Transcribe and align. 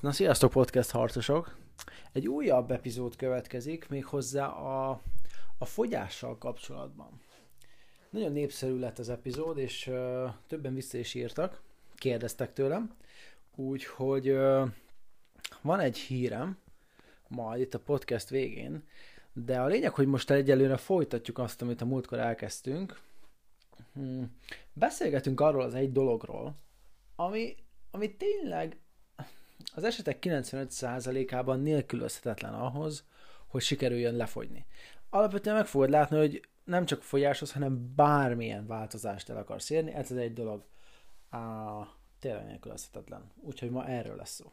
Na, 0.00 0.12
sziasztok 0.12 0.50
podcast 0.50 0.90
harcosok! 0.90 1.56
Egy 2.12 2.28
újabb 2.28 2.70
epizód 2.70 3.16
következik, 3.16 3.88
méghozzá 3.88 4.46
a, 4.46 5.00
a 5.58 5.64
fogyással 5.64 6.38
kapcsolatban. 6.38 7.20
Nagyon 8.10 8.32
népszerű 8.32 8.78
lett 8.78 8.98
az 8.98 9.08
epizód, 9.08 9.58
és 9.58 9.86
uh, 9.86 10.30
többen 10.46 10.74
vissza 10.74 10.98
is 10.98 11.14
írtak, 11.14 11.62
kérdeztek 11.94 12.52
tőlem, 12.52 12.96
úgyhogy 13.54 14.30
uh, 14.30 14.68
van 15.62 15.80
egy 15.80 15.98
hírem, 15.98 16.58
majd 17.28 17.60
itt 17.60 17.74
a 17.74 17.80
podcast 17.80 18.28
végén, 18.28 18.82
de 19.32 19.60
a 19.60 19.66
lényeg, 19.66 19.94
hogy 19.94 20.06
most 20.06 20.30
egyelőre 20.30 20.76
folytatjuk 20.76 21.38
azt, 21.38 21.62
amit 21.62 21.80
a 21.80 21.84
múltkor 21.86 22.18
elkezdtünk. 22.18 23.00
Hmm. 23.92 24.36
Beszélgetünk 24.72 25.40
arról 25.40 25.62
az 25.62 25.74
egy 25.74 25.92
dologról, 25.92 26.54
ami, 27.14 27.54
ami 27.90 28.16
tényleg 28.16 28.76
az 29.74 29.84
esetek 29.84 30.18
95%-ában 30.20 31.60
nélkülözhetetlen 31.60 32.54
ahhoz, 32.54 33.04
hogy 33.46 33.62
sikerüljön 33.62 34.16
lefogyni. 34.16 34.66
Alapvetően 35.10 35.56
meg 35.56 35.66
fogod 35.66 35.90
látni, 35.90 36.16
hogy 36.16 36.48
nem 36.64 36.84
csak 36.84 37.02
fogyáshoz, 37.02 37.52
hanem 37.52 37.94
bármilyen 37.94 38.66
változást 38.66 39.28
el 39.30 39.36
akarsz 39.36 39.70
érni, 39.70 39.92
ez 39.92 40.12
egy 40.12 40.32
dolog 40.32 40.64
á, 41.30 41.40
tényleg 42.18 42.46
nélkülözhetetlen. 42.46 43.30
Úgyhogy 43.40 43.70
ma 43.70 43.86
erről 43.86 44.16
lesz 44.16 44.34
szó. 44.34 44.52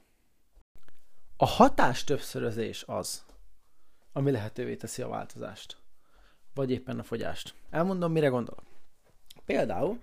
A 1.38 1.46
hatás 1.46 2.04
többszörözés 2.04 2.84
az, 2.88 3.26
ami 4.12 4.32
lehetővé 4.32 4.76
teszi 4.76 5.02
a 5.02 5.08
változást. 5.08 5.78
Vagy 6.54 6.72
éppen 6.72 7.00
a 7.00 7.04
fogyást. 7.04 7.54
Elmondom, 7.70 8.12
mire 8.12 8.28
gondolok. 8.28 8.64
Például, 9.46 10.00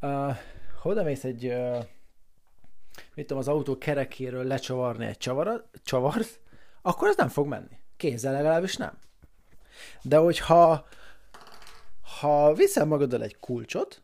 uh, 0.00 0.36
oda 0.82 1.02
mész 1.02 1.24
egy 1.24 1.46
uh, 1.46 1.84
mit 3.14 3.26
tudom, 3.26 3.42
az 3.42 3.48
autó 3.48 3.78
kerekéről 3.78 4.44
lecsavarni 4.44 5.06
egy 5.06 5.18
csavara, 5.18 5.70
csavart, 5.84 6.40
akkor 6.82 7.08
ez 7.08 7.16
nem 7.16 7.28
fog 7.28 7.46
menni. 7.46 7.78
Kézzel 7.96 8.32
legalábbis 8.32 8.76
nem. 8.76 8.98
De 10.02 10.16
hogyha 10.16 10.86
ha 12.20 12.54
viszel 12.54 12.84
magaddal 12.84 13.22
egy 13.22 13.38
kulcsot, 13.38 14.02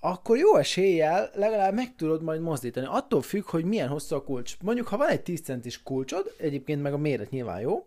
akkor 0.00 0.36
jó 0.36 0.56
eséllyel 0.56 1.30
legalább 1.34 1.74
meg 1.74 1.94
tudod 1.96 2.22
majd 2.22 2.40
mozdítani. 2.40 2.86
Attól 2.86 3.22
függ, 3.22 3.44
hogy 3.44 3.64
milyen 3.64 3.88
hosszú 3.88 4.14
a 4.14 4.24
kulcs. 4.24 4.56
Mondjuk, 4.62 4.88
ha 4.88 4.96
van 4.96 5.08
egy 5.08 5.22
10 5.22 5.40
centis 5.40 5.82
kulcsod, 5.82 6.34
egyébként 6.38 6.82
meg 6.82 6.92
a 6.92 6.98
méret 6.98 7.30
nyilván 7.30 7.60
jó, 7.60 7.86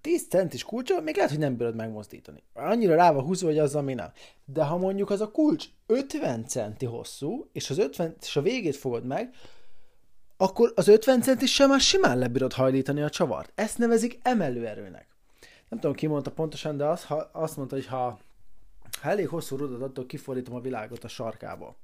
10 0.00 0.26
centis 0.28 0.64
kulcsa, 0.64 1.00
még 1.00 1.14
lehet, 1.14 1.30
hogy 1.30 1.38
nem 1.38 1.56
bírod 1.56 1.74
megmozdítani. 1.74 2.42
Annyira 2.52 2.94
rá 2.94 3.12
van 3.12 3.24
húzva, 3.24 3.46
hogy 3.46 3.58
az, 3.58 3.74
ami 3.74 3.94
nem. 3.94 4.12
De 4.44 4.64
ha 4.64 4.76
mondjuk 4.76 5.10
az 5.10 5.20
a 5.20 5.30
kulcs 5.30 5.66
50 5.86 6.46
centi 6.46 6.86
hosszú, 6.86 7.48
és 7.52 7.70
az 7.70 7.78
50, 7.78 8.16
és 8.20 8.36
a 8.36 8.42
végét 8.42 8.76
fogod 8.76 9.04
meg, 9.04 9.34
akkor 10.36 10.72
az 10.76 10.88
50 10.88 11.22
centis 11.22 11.54
sem 11.54 11.68
már 11.68 11.80
simán 11.80 12.18
lebírod 12.18 12.52
hajlítani 12.52 13.02
a 13.02 13.10
csavart. 13.10 13.52
Ezt 13.54 13.78
nevezik 13.78 14.18
emelőerőnek. 14.22 15.06
Nem 15.68 15.80
tudom, 15.80 15.96
ki 15.96 16.06
mondta 16.06 16.30
pontosan, 16.30 16.76
de 16.76 16.84
az, 16.84 17.04
ha, 17.04 17.30
azt 17.32 17.56
mondta, 17.56 17.74
hogy 17.74 17.86
ha, 17.86 18.18
ha 19.00 19.10
elég 19.10 19.28
hosszú 19.28 19.56
rudat 19.56 19.82
attól 19.82 20.06
kifordítom 20.06 20.54
a 20.54 20.60
világot 20.60 21.04
a 21.04 21.08
sarkába. 21.08 21.76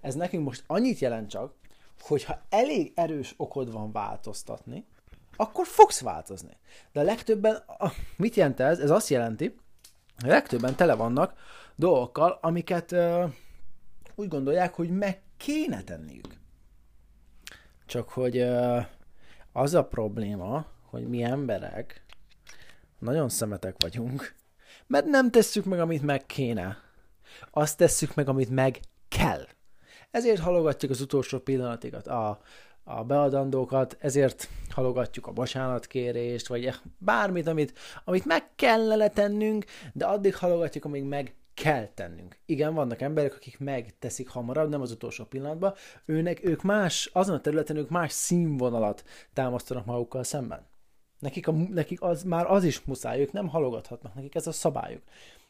Ez 0.00 0.14
nekünk 0.14 0.44
most 0.44 0.64
annyit 0.66 0.98
jelent 0.98 1.28
csak, 1.30 1.54
hogy 2.00 2.24
ha 2.24 2.42
elég 2.48 2.92
erős 2.94 3.34
okod 3.36 3.72
van 3.72 3.92
változtatni, 3.92 4.86
akkor 5.36 5.66
fogsz 5.66 6.00
változni. 6.00 6.56
De 6.92 7.00
a 7.00 7.04
legtöbben, 7.04 7.64
mit 8.16 8.34
jelent 8.34 8.60
ez? 8.60 8.78
Ez 8.78 8.90
azt 8.90 9.08
jelenti, 9.08 9.56
a 10.22 10.26
legtöbben 10.26 10.74
tele 10.74 10.94
vannak 10.94 11.34
dolgokkal, 11.76 12.38
amiket 12.40 12.92
uh, 12.92 13.32
úgy 14.14 14.28
gondolják, 14.28 14.74
hogy 14.74 14.90
meg 14.90 15.22
kéne 15.36 15.82
tenniük. 15.82 16.28
Csak 17.86 18.08
hogy 18.08 18.38
uh, 18.38 18.84
az 19.52 19.74
a 19.74 19.84
probléma, 19.84 20.66
hogy 20.82 21.08
mi 21.08 21.22
emberek 21.22 22.04
nagyon 22.98 23.28
szemetek 23.28 23.74
vagyunk, 23.78 24.34
mert 24.86 25.04
nem 25.04 25.30
tesszük 25.30 25.64
meg, 25.64 25.80
amit 25.80 26.02
meg 26.02 26.26
kéne. 26.26 26.78
Azt 27.50 27.76
tesszük 27.76 28.14
meg, 28.14 28.28
amit 28.28 28.50
meg 28.50 28.80
kell. 29.08 29.46
Ezért 30.10 30.40
halogatjuk 30.40 30.90
az 30.90 31.00
utolsó 31.00 31.38
pillanatikat. 31.38 32.06
A, 32.06 32.40
a 32.88 33.04
beadandókat, 33.04 33.96
ezért 34.00 34.48
halogatjuk 34.70 35.26
a 35.26 35.32
bocsánatkérést, 35.32 36.46
vagy 36.46 36.70
bármit, 36.98 37.46
amit, 37.46 37.78
amit 38.04 38.24
meg 38.24 38.54
kellene 38.54 39.08
tennünk, 39.08 39.64
de 39.92 40.04
addig 40.04 40.36
halogatjuk, 40.36 40.84
amíg 40.84 41.04
meg 41.04 41.34
kell 41.54 41.88
tennünk. 41.94 42.38
Igen, 42.46 42.74
vannak 42.74 43.00
emberek, 43.00 43.34
akik 43.34 43.58
megteszik 43.58 44.28
hamarabb, 44.28 44.68
nem 44.68 44.80
az 44.80 44.90
utolsó 44.90 45.24
pillanatban, 45.24 45.74
őnek, 46.04 46.44
ők 46.44 46.62
más, 46.62 47.10
azon 47.12 47.34
a 47.34 47.40
területen 47.40 47.76
ők 47.76 47.88
más 47.88 48.12
színvonalat 48.12 49.04
támasztanak 49.32 49.84
magukkal 49.84 50.22
szemben. 50.22 50.66
Nekik, 51.18 51.48
a, 51.48 51.52
nekik 51.52 52.02
az, 52.02 52.22
már 52.22 52.46
az 52.50 52.64
is 52.64 52.80
muszáj, 52.80 53.20
ők 53.20 53.32
nem 53.32 53.48
halogathatnak, 53.48 54.14
nekik 54.14 54.34
ez 54.34 54.46
a 54.46 54.52
szabályuk. 54.52 55.02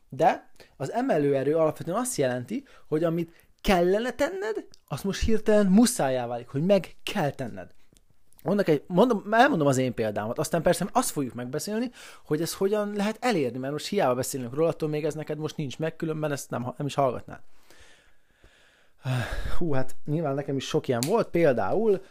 De 0.09 0.51
az 0.77 0.93
emelőerő 0.93 1.57
alapvetően 1.57 1.97
azt 1.97 2.17
jelenti, 2.17 2.65
hogy 2.89 3.05
amit 3.05 3.46
kellene 3.67 4.13
tenned, 4.13 4.67
azt 4.89 5.05
most 5.05 5.25
hirtelen 5.25 5.67
muszájá 5.67 6.27
válik, 6.27 6.49
hogy 6.49 6.65
meg 6.65 6.97
kell 7.03 7.31
tenned. 7.31 7.75
Mondok 8.43 8.69
egy, 8.69 8.83
mondom, 8.87 9.33
elmondom 9.33 9.67
az 9.67 9.77
én 9.77 9.95
példámat, 9.95 10.39
aztán 10.39 10.63
persze 10.63 10.89
azt 10.93 11.11
fogjuk 11.11 11.35
megbeszélni, 11.35 11.91
hogy 12.25 12.41
ez 12.41 12.55
hogyan 12.55 12.93
lehet 12.93 13.17
elérni, 13.21 13.59
mert 13.59 13.73
most 13.73 13.87
hiába 13.87 14.15
beszélünk 14.15 14.55
róla, 14.55 14.69
attól 14.69 14.89
még 14.89 15.05
ez 15.05 15.15
neked 15.15 15.39
most 15.39 15.57
nincs 15.57 15.79
meg, 15.79 15.97
különben 15.97 16.33
ezt 16.33 16.51
nem, 16.51 16.75
nem 16.77 16.87
is 16.87 16.95
hallgatnád. 16.95 17.41
Hú, 19.59 19.73
hát 19.73 19.97
nyilván 20.05 20.35
nekem 20.35 20.57
is 20.57 20.67
sok 20.67 20.89
ilyen 20.89 21.03
volt, 21.07 21.29
például 21.29 22.03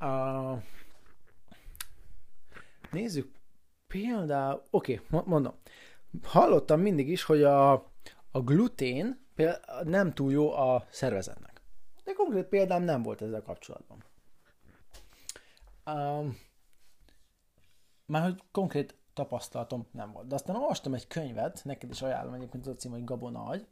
uh, 0.00 0.58
nézzük, 2.90 3.30
például, 3.86 4.62
oké, 4.70 5.00
okay, 5.10 5.22
mondom, 5.24 5.54
hallottam 6.22 6.80
mindig 6.80 7.08
is, 7.08 7.22
hogy 7.22 7.42
a, 7.42 7.92
a 8.36 8.40
glutén 8.40 9.26
nem 9.82 10.12
túl 10.12 10.32
jó 10.32 10.52
a 10.52 10.86
szervezetnek. 10.90 11.60
De 12.04 12.12
konkrét 12.12 12.44
példám 12.44 12.82
nem 12.82 13.02
volt 13.02 13.22
ezzel 13.22 13.42
kapcsolatban. 13.42 14.04
Um, 15.86 16.38
már 18.06 18.22
hogy 18.22 18.42
konkrét 18.52 18.94
tapasztalatom 19.12 19.86
nem 19.92 20.12
volt. 20.12 20.26
De 20.26 20.34
aztán 20.34 20.56
olvastam 20.56 20.94
egy 20.94 21.06
könyvet, 21.06 21.60
neked 21.64 21.90
is 21.90 22.02
ajánlom 22.02 22.34
egyébként 22.34 22.66
az 22.66 22.72
a 22.72 22.76
cím, 22.76 22.90
hogy 22.90 23.04
Gabona 23.04 23.44
agy. 23.44 23.66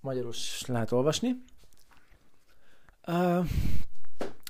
Magyarul 0.00 0.30
is 0.30 0.66
lehet 0.66 0.92
olvasni. 0.92 1.44
Uh, 3.06 3.46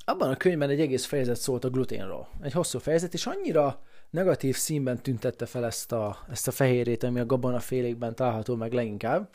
abban 0.05 0.31
a 0.31 0.37
könyvben 0.37 0.71
egy 0.71 0.81
egész 0.81 1.05
fejezet 1.07 1.37
szólt 1.37 1.65
a 1.65 1.71
gluténról. 1.71 2.29
Egy 2.41 2.53
hosszú 2.53 2.79
fejezet, 2.79 3.15
és 3.15 3.27
annyira 3.27 3.83
negatív 4.11 4.57
színben 4.57 5.03
tüntette 5.03 5.47
fel 5.47 5.65
ezt 5.65 5.93
a, 5.93 6.19
ezt 6.31 6.49
a 6.49 6.51
fehérét, 6.51 7.03
ami 7.03 7.21
a 7.21 7.27
gabona 7.27 7.61
félékben 7.61 8.15
található 8.15 8.55
meg 8.55 8.73
leginkább, 8.73 9.31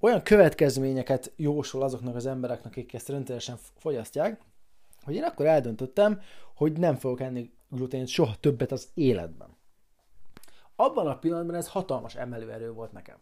olyan 0.00 0.22
következményeket 0.22 1.32
jósol 1.36 1.82
azoknak 1.82 2.14
az 2.14 2.26
embereknek, 2.26 2.72
akik 2.72 2.94
ezt 2.94 3.08
rendszeresen 3.08 3.58
fogyasztják, 3.76 4.40
hogy 5.02 5.14
én 5.14 5.22
akkor 5.22 5.46
eldöntöttem, 5.46 6.20
hogy 6.54 6.72
nem 6.72 6.96
fogok 6.96 7.20
enni 7.20 7.52
glutént 7.68 8.08
soha 8.08 8.34
többet 8.40 8.72
az 8.72 8.88
életben. 8.94 9.56
Abban 10.76 11.06
a 11.06 11.18
pillanatban 11.18 11.54
ez 11.54 11.68
hatalmas 11.68 12.14
emelőerő 12.14 12.72
volt 12.72 12.92
nekem. 12.92 13.16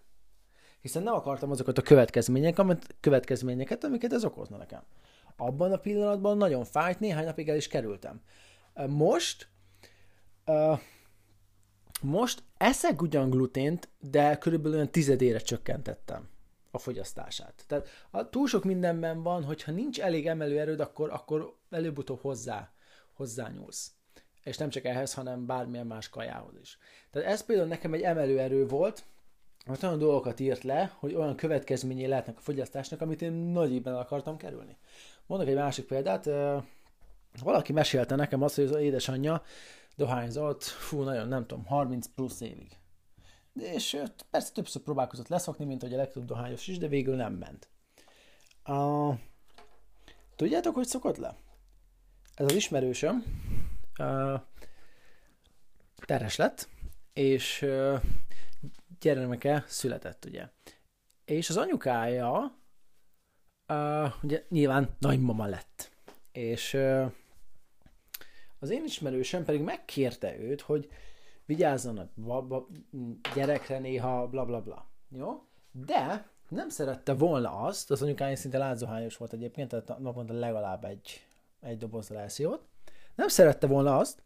Hiszen 0.80 1.02
nem 1.02 1.14
akartam 1.14 1.50
azokat 1.50 1.78
a 1.78 1.82
következményeket, 1.82 2.94
következményeket, 3.00 3.84
amiket 3.84 4.12
ez 4.12 4.24
okozna 4.24 4.56
nekem. 4.56 4.82
Abban 5.36 5.72
a 5.72 5.76
pillanatban 5.76 6.36
nagyon 6.36 6.64
fájt, 6.64 7.00
néhány 7.00 7.24
napig 7.24 7.48
el 7.48 7.56
is 7.56 7.68
kerültem. 7.68 8.22
Most, 8.86 9.48
most 12.02 12.42
eszek 12.56 13.02
ugyan 13.02 13.30
glutént, 13.30 13.88
de 14.00 14.38
körülbelül 14.38 14.76
olyan 14.76 14.90
tizedére 14.90 15.38
csökkentettem 15.38 16.28
a 16.70 16.78
fogyasztását. 16.78 17.64
Tehát 17.66 17.88
ha 18.10 18.28
túl 18.28 18.46
sok 18.46 18.64
mindenben 18.64 19.22
van, 19.22 19.44
hogyha 19.44 19.72
nincs 19.72 20.00
elég 20.00 20.26
emelőerőd, 20.26 20.80
akkor, 20.80 21.10
akkor 21.10 21.56
előbb-utóbb 21.70 22.20
hozzá, 22.20 22.72
hozzányúlsz. 23.12 23.92
És 24.42 24.56
nem 24.56 24.68
csak 24.68 24.84
ehhez, 24.84 25.14
hanem 25.14 25.46
bármilyen 25.46 25.86
más 25.86 26.08
kajához 26.08 26.54
is. 26.60 26.78
Tehát 27.10 27.28
ez 27.28 27.44
például 27.44 27.68
nekem 27.68 27.92
egy 27.92 28.02
emelőerő 28.02 28.66
volt, 28.66 29.04
mert 29.66 29.82
olyan 29.82 29.98
dolgokat 29.98 30.40
írt 30.40 30.62
le, 30.62 30.92
hogy 30.98 31.14
olyan 31.14 31.36
következményei 31.36 32.06
lehetnek 32.06 32.36
a 32.36 32.40
fogyasztásnak, 32.40 33.00
amit 33.00 33.22
én 33.22 33.32
nagy 33.32 33.80
akartam 33.84 34.36
kerülni. 34.36 34.76
Mondok 35.26 35.48
egy 35.48 35.54
másik 35.54 35.86
példát, 35.86 36.28
valaki 37.42 37.72
mesélte 37.72 38.14
nekem 38.14 38.42
azt, 38.42 38.54
hogy 38.54 38.64
az 38.64 38.76
édesanyja 38.76 39.42
dohányzott, 39.96 40.62
fú, 40.62 41.02
nagyon 41.02 41.28
nem 41.28 41.46
tudom, 41.46 41.64
30 41.64 42.06
plusz 42.06 42.40
évig 42.40 42.78
és 43.54 44.02
persze 44.30 44.52
többször 44.52 44.82
próbálkozott 44.82 45.28
leszokni, 45.28 45.64
mint 45.64 45.82
hogy 45.82 45.94
a 45.94 45.96
legtöbb 45.96 46.24
dohányos 46.24 46.66
is, 46.66 46.78
de 46.78 46.88
végül 46.88 47.16
nem 47.16 47.32
ment. 47.32 47.68
Uh, 48.66 49.18
tudjátok, 50.36 50.74
hogy 50.74 50.86
szokott 50.86 51.16
le? 51.16 51.36
Ez 52.34 52.46
az 52.46 52.54
ismerősöm 52.54 53.24
uh, 53.98 54.40
teres 55.96 56.36
lett, 56.36 56.68
és 57.12 57.62
uh, 57.62 58.02
gyermeke 59.00 59.64
született, 59.66 60.24
ugye. 60.24 60.48
És 61.24 61.48
az 61.48 61.56
anyukája 61.56 62.58
uh, 63.68 64.12
ugye 64.22 64.44
nyilván 64.48 64.96
nagymama 64.98 65.46
lett. 65.46 65.92
És 66.32 66.74
uh, 66.74 67.12
az 68.64 68.70
én 68.70 68.84
ismerősem 68.84 69.44
pedig 69.44 69.60
megkérte 69.60 70.38
őt, 70.38 70.60
hogy 70.60 70.88
vigyázzon 71.44 71.98
a 71.98 72.08
baba, 72.14 72.68
gyerekre 73.34 73.78
néha, 73.78 74.28
bla 74.28 74.44
bla 74.44 74.60
bla. 74.62 74.90
Jó? 75.08 75.42
De 75.72 76.28
nem 76.48 76.68
szerette 76.68 77.14
volna 77.14 77.50
azt, 77.60 77.90
az 77.90 78.02
anyukája 78.02 78.36
szinte 78.36 78.58
lázohányos 78.58 79.16
volt 79.16 79.32
egyébként, 79.32 79.68
tehát 79.68 79.98
naponta 79.98 80.32
legalább 80.34 80.84
egy, 80.84 81.26
egy 81.60 81.78
doboz 81.78 82.08
rációt. 82.08 82.66
Nem 83.14 83.28
szerette 83.28 83.66
volna 83.66 83.98
azt, 83.98 84.22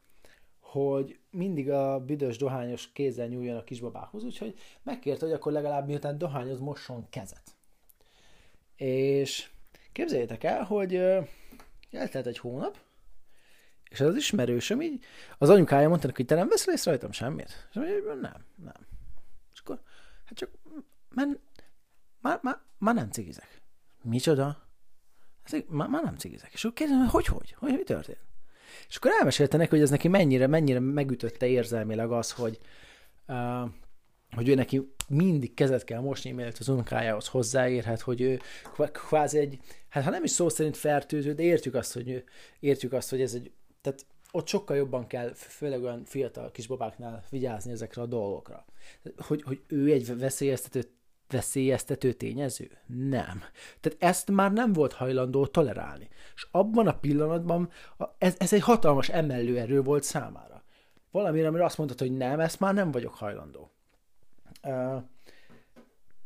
hogy 0.61 1.19
mindig 1.31 1.71
a 1.71 2.01
büdös 2.01 2.37
dohányos 2.37 2.93
kézzel 2.93 3.27
nyúljon 3.27 3.57
a 3.57 3.65
kisbabához, 3.65 4.25
úgyhogy 4.25 4.59
megkérte, 4.83 5.25
hogy 5.25 5.35
akkor 5.35 5.53
legalább 5.53 5.87
miután 5.87 6.19
dohányoz, 6.19 6.61
mosson 6.61 7.07
kezet. 7.11 7.57
És 8.77 9.51
képzeljétek 9.93 10.45
el, 10.45 10.63
hogy 10.65 10.95
eltelt 11.91 12.27
egy 12.27 12.39
hónap, 12.39 12.79
és 13.91 14.01
az 14.01 14.17
ismerősöm 14.17 14.81
így, 14.81 15.05
az 15.39 15.49
anyukája 15.49 15.89
mondta 15.89 16.07
neki, 16.07 16.17
hogy 16.17 16.31
te 16.31 16.35
nem 16.35 16.49
veszel 16.49 16.75
észre 16.75 16.91
rajtam 16.91 17.13
semmit? 17.13 17.69
És 17.71 17.75
mondja, 17.75 18.15
nem, 18.15 18.45
nem. 18.65 18.87
És 19.53 19.61
akkor, 19.61 19.81
hát 20.25 20.39
csak, 20.39 20.51
mert 21.15 21.29
már, 22.21 22.39
már, 22.43 22.61
már 22.79 22.95
nem 22.95 23.11
cigizek. 23.11 23.61
Micsoda? 24.03 24.67
Hát, 25.45 25.69
már, 25.69 25.89
már 25.89 26.03
nem 26.03 26.17
cigizek. 26.17 26.53
És 26.53 26.65
akkor 26.65 26.77
kérdezem, 26.77 27.09
hogy 27.09 27.27
hogy, 27.27 27.55
hogy, 27.59 27.71
hogy 27.71 27.85
történt? 27.85 28.27
És 28.89 28.97
akkor 28.97 29.11
elmesélte 29.11 29.57
neki, 29.57 29.71
hogy 29.71 29.81
ez 29.81 29.91
neki 29.91 30.09
mennyire, 30.09 30.47
mennyire 30.47 30.81
megütötte 30.81 31.47
érzelmileg 31.47 32.11
az, 32.11 32.33
hogy, 32.33 32.59
uh, 33.27 33.71
hogy 34.31 34.49
ő 34.49 34.55
neki 34.55 34.93
mindig 35.09 35.55
kezet 35.55 35.85
kell 35.85 36.01
mosni, 36.01 36.31
mielőtt 36.31 36.59
az 36.59 36.69
unokájához 36.69 37.29
hozzáérhet, 37.29 38.01
hogy 38.01 38.21
ő 38.21 38.41
kvázi 38.93 39.39
egy, 39.39 39.59
hát 39.89 40.05
ha 40.05 40.11
nem 40.11 40.25
is 40.25 40.31
szó 40.31 40.49
szerint 40.49 40.77
fertőző, 40.77 41.33
de 41.33 41.43
értjük 41.43 41.75
azt, 41.75 41.93
hogy, 41.93 42.25
értjük 42.61 42.93
azt, 42.93 43.11
hogy 43.11 43.21
ez 43.21 43.35
egy, 43.35 43.53
tehát 43.81 44.07
ott 44.33 44.47
sokkal 44.47 44.77
jobban 44.77 45.07
kell, 45.07 45.33
főleg 45.35 45.83
olyan 45.83 46.05
fiatal 46.05 46.51
kisbabáknál 46.51 47.23
vigyázni 47.31 47.73
ezekre 47.73 48.03
a 48.03 48.07
dolgokra. 48.07 48.65
Hogy, 49.17 49.43
hogy 49.43 49.63
ő 49.67 49.93
egy 49.93 50.19
veszélyeztető 50.19 50.91
veszélyeztető 51.29 52.13
tényező? 52.13 52.71
Nem. 52.87 53.43
Tehát 53.81 53.97
ezt 53.99 54.31
már 54.31 54.53
nem 54.53 54.73
volt 54.73 54.93
hajlandó 54.93 55.47
tolerálni. 55.47 56.09
És 56.35 56.47
abban 56.51 56.87
a 56.87 56.99
pillanatban 56.99 57.71
ez, 58.19 58.35
ez 58.39 58.53
egy 58.53 58.61
hatalmas 58.61 59.09
emelő 59.09 59.59
erő 59.59 59.83
volt 59.83 60.03
számára. 60.03 60.63
Valamire, 61.11 61.47
amire 61.49 61.65
azt 61.65 61.79
mondta, 61.79 62.05
hogy 62.05 62.17
nem, 62.17 62.41
ezt 62.41 62.61
már 62.61 62.75
nem 62.75 62.91
vagyok 62.91 63.15
hajlandó. 63.15 63.71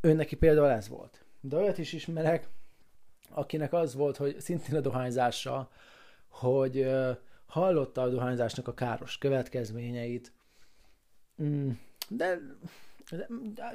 Ő 0.01 0.13
neki 0.13 0.37
például 0.37 0.69
ez 0.69 0.89
volt. 0.89 1.25
De 1.41 1.57
olyat 1.57 1.79
is 1.79 1.93
ismerek, 1.93 2.49
akinek 3.31 3.73
az 3.73 3.95
volt, 3.95 4.17
hogy 4.17 4.41
szintén 4.41 4.77
a 4.77 4.81
dohányzással, 4.81 5.71
hogy 6.29 6.79
uh, 6.79 7.17
hallotta 7.53 8.03
a 8.03 8.09
dohányzásnak 8.09 8.69
a 8.69 8.75
káros 8.75 9.19
következményeit, 9.19 10.33
mm, 11.43 11.71
de 12.09 12.39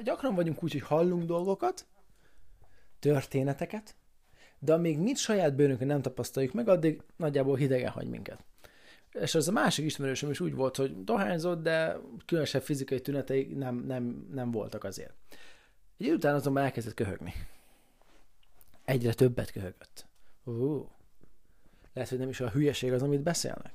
gyakran 0.04 0.34
vagyunk 0.34 0.62
úgy, 0.62 0.72
hogy 0.72 0.82
hallunk 0.82 1.24
dolgokat, 1.24 1.86
történeteket, 2.98 3.94
de 4.58 4.72
amíg 4.72 4.98
mit 4.98 5.16
saját 5.16 5.54
bőrünkön 5.54 5.86
nem 5.86 6.02
tapasztaljuk 6.02 6.52
meg, 6.52 6.68
addig 6.68 7.02
nagyjából 7.16 7.56
hidegen 7.56 7.90
hagy 7.90 8.08
minket. 8.08 8.44
És 9.12 9.34
az 9.34 9.48
a 9.48 9.52
másik 9.52 9.84
ismerősöm 9.84 10.30
is 10.30 10.40
úgy 10.40 10.54
volt, 10.54 10.76
hogy 10.76 11.04
dohányzott, 11.04 11.62
de 11.62 11.96
különösebb 12.26 12.62
fizikai 12.62 13.00
tünetei 13.00 13.44
nem, 13.44 13.76
nem, 13.76 14.28
nem 14.32 14.50
voltak 14.50 14.84
azért. 14.84 15.14
Egy 15.98 16.06
idő 16.06 16.14
után 16.14 16.34
azonban 16.34 16.62
elkezdett 16.62 16.94
köhögni. 16.94 17.32
Egyre 18.84 19.14
többet 19.14 19.50
köhögött. 19.50 20.06
Uh, 20.44 20.86
lehet, 21.98 22.12
hogy 22.12 22.18
nem 22.18 22.28
is 22.28 22.40
a 22.40 22.50
hülyeség 22.50 22.92
az, 22.92 23.02
amit 23.02 23.22
beszélnek. 23.22 23.72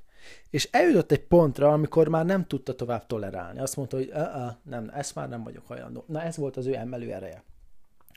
És 0.50 0.70
eljutott 0.72 1.12
egy 1.12 1.24
pontra, 1.24 1.72
amikor 1.72 2.08
már 2.08 2.26
nem 2.26 2.48
tudta 2.48 2.76
tovább 2.76 3.06
tolerálni. 3.06 3.60
Azt 3.60 3.76
mondta, 3.76 3.98
hogy 3.98 4.14
nem, 4.64 4.90
ezt 4.94 5.16
már 5.16 5.30
nem 5.30 5.44
vagyok 5.44 5.68
hajlandó. 5.68 6.04
Na 6.08 6.22
ez 6.22 6.38
volt 6.38 6.58
az 6.58 6.66
ő 6.66 6.76
emelő 6.76 7.12
ereje, 7.14 7.44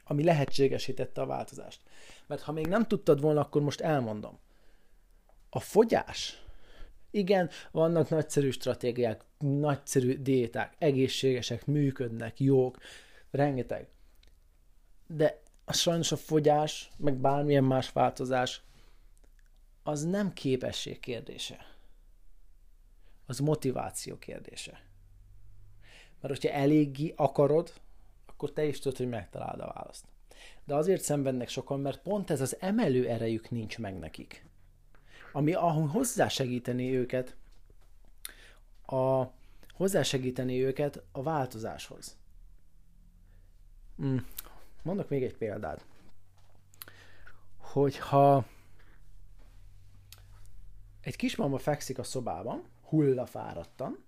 ami 0.04 0.24
lehetségesítette 0.24 1.20
a 1.20 1.26
változást. 1.26 1.80
Mert 2.26 2.42
ha 2.42 2.52
még 2.52 2.66
nem 2.66 2.86
tudtad 2.86 3.20
volna, 3.20 3.40
akkor 3.40 3.62
most 3.62 3.80
elmondom. 3.80 4.38
A 5.50 5.60
fogyás, 5.60 6.44
igen, 7.10 7.50
vannak 7.70 8.08
nagyszerű 8.08 8.50
stratégiák, 8.50 9.24
nagyszerű 9.38 10.22
diéták, 10.22 10.74
egészségesek, 10.78 11.66
működnek, 11.66 12.40
jók, 12.40 12.78
rengeteg. 13.30 13.88
De 15.06 15.42
sajnos 15.72 16.12
a 16.12 16.16
fogyás, 16.16 16.90
meg 16.96 17.14
bármilyen 17.16 17.64
más 17.64 17.92
változás, 17.92 18.64
az 19.86 20.04
nem 20.04 20.32
képesség 20.32 21.00
kérdése 21.00 21.76
az 23.26 23.38
motiváció 23.38 24.18
kérdése. 24.18 24.80
Mert 26.20 26.34
hogyha 26.34 26.56
eléggé 26.56 27.12
akarod, 27.16 27.72
akkor 28.26 28.52
te 28.52 28.64
is 28.64 28.78
tudod, 28.78 28.98
hogy 28.98 29.08
megtaláld 29.08 29.60
a 29.60 29.72
választ. 29.74 30.04
De 30.64 30.74
azért 30.74 31.02
szenvednek 31.02 31.48
sokan, 31.48 31.80
mert 31.80 32.02
pont 32.02 32.30
ez 32.30 32.40
az 32.40 32.56
emelő 32.60 33.08
erejük 33.08 33.50
nincs 33.50 33.78
meg 33.78 33.98
nekik. 33.98 34.46
Ami 35.32 35.52
ahol 35.52 35.86
hozzásegíteni 35.86 36.94
őket 36.94 37.36
a, 38.86 39.24
hozzásegíteni 39.72 40.64
őket 40.64 41.02
a 41.12 41.22
változáshoz. 41.22 42.16
Hmm. 43.96 44.26
Mondok 44.82 45.08
még 45.08 45.22
egy 45.22 45.36
példát. 45.36 45.84
Hogyha 47.58 48.46
egy 51.06 51.16
kismama 51.16 51.58
fekszik 51.58 51.98
a 51.98 52.02
szobában, 52.02 52.62
hullafáradtan. 52.82 54.04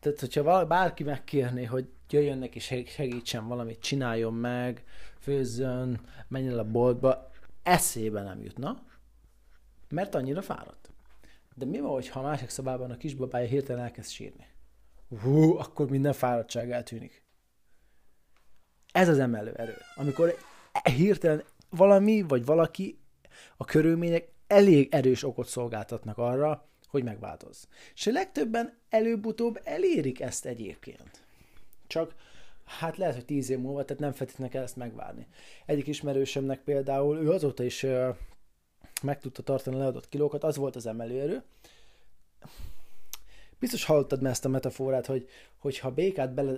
Tehát, 0.00 0.20
hogyha 0.20 0.66
bárki 0.66 1.02
megkérné, 1.02 1.64
hogy 1.64 1.88
jöjjön 2.10 2.38
neki 2.38 2.58
segítsen 2.58 3.46
valamit, 3.48 3.80
csináljon 3.80 4.34
meg, 4.34 4.84
főzzön, 5.18 6.00
menjen 6.28 6.58
a 6.58 6.70
boltba, 6.70 7.30
eszébe 7.62 8.22
nem 8.22 8.42
jutna, 8.42 8.82
mert 9.88 10.14
annyira 10.14 10.42
fáradt. 10.42 10.90
De 11.54 11.64
mi 11.64 11.80
van, 11.80 11.90
hogyha 11.90 12.20
a 12.20 12.22
másik 12.22 12.48
szobában 12.48 12.90
a 12.90 12.96
kisbabája 12.96 13.46
hirtelen 13.46 13.82
elkezd 13.82 14.10
sírni? 14.10 14.46
Hú, 15.20 15.56
akkor 15.56 15.90
minden 15.90 16.12
fáradtság 16.12 16.70
eltűnik. 16.70 17.24
Ez 18.92 19.08
az 19.08 19.18
emelő 19.18 19.52
erő. 19.52 19.76
Amikor 19.94 20.36
hirtelen 20.96 21.44
valami 21.70 22.22
vagy 22.22 22.44
valaki, 22.44 22.98
a 23.56 23.64
körülmények 23.64 24.30
elég 24.52 24.88
erős 24.90 25.24
okot 25.24 25.46
szolgáltatnak 25.46 26.18
arra, 26.18 26.68
hogy 26.88 27.04
megváltoz. 27.04 27.68
És 27.94 28.06
a 28.06 28.10
legtöbben 28.10 28.78
előbb-utóbb 28.88 29.60
elérik 29.64 30.20
ezt 30.20 30.46
egyébként. 30.46 31.24
Csak 31.86 32.14
hát 32.64 32.96
lehet, 32.96 33.14
hogy 33.14 33.24
tíz 33.24 33.50
év 33.50 33.58
múlva, 33.58 33.84
tehát 33.84 34.02
nem 34.02 34.12
feltétlenül 34.12 34.52
kell 34.52 34.62
ezt 34.62 34.76
megvárni. 34.76 35.26
Egyik 35.66 35.86
ismerősömnek 35.86 36.60
például, 36.60 37.18
ő 37.18 37.30
azóta 37.30 37.64
is 37.64 37.82
uh, 37.82 38.16
meg 39.02 39.20
tudta 39.20 39.42
tartani 39.42 39.76
leadott 39.76 40.08
kilókat, 40.08 40.44
az 40.44 40.56
volt 40.56 40.76
az 40.76 40.86
emelőerő. 40.86 41.42
Biztos 43.58 43.84
hallottad 43.84 44.26
ezt 44.26 44.44
a 44.44 44.48
metaforát, 44.48 45.06
hogy 45.06 45.28
hogyha 45.58 45.90
békát 45.90 46.34
bele 46.34 46.52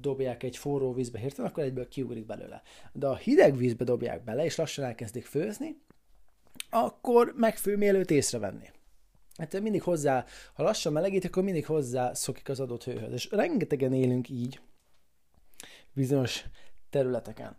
dobják 0.00 0.42
egy 0.42 0.56
forró 0.56 0.92
vízbe 0.92 1.18
hirtelen, 1.18 1.50
akkor 1.50 1.62
egyből 1.62 1.88
kiugrik 1.88 2.26
belőle. 2.26 2.62
De 2.92 3.06
a 3.06 3.16
hideg 3.16 3.56
vízbe 3.56 3.84
dobják 3.84 4.24
bele, 4.24 4.44
és 4.44 4.56
lassan 4.56 4.84
elkezdik 4.84 5.24
főzni, 5.24 5.80
akkor 6.72 7.32
megfő, 7.36 7.76
mielőtt 7.76 8.10
észrevenni 8.10 8.70
hát 9.36 9.60
mindig 9.60 9.82
hozzá, 9.82 10.24
ha 10.54 10.62
lassan 10.62 10.92
melegít, 10.92 11.24
akkor 11.24 11.42
mindig 11.42 11.66
hozzá 11.66 12.12
szokik 12.14 12.48
az 12.48 12.60
adott 12.60 12.84
hőhöz. 12.84 13.12
És 13.12 13.30
rengetegen 13.30 13.92
élünk 13.92 14.28
így 14.28 14.60
bizonyos 15.92 16.44
területeken. 16.90 17.56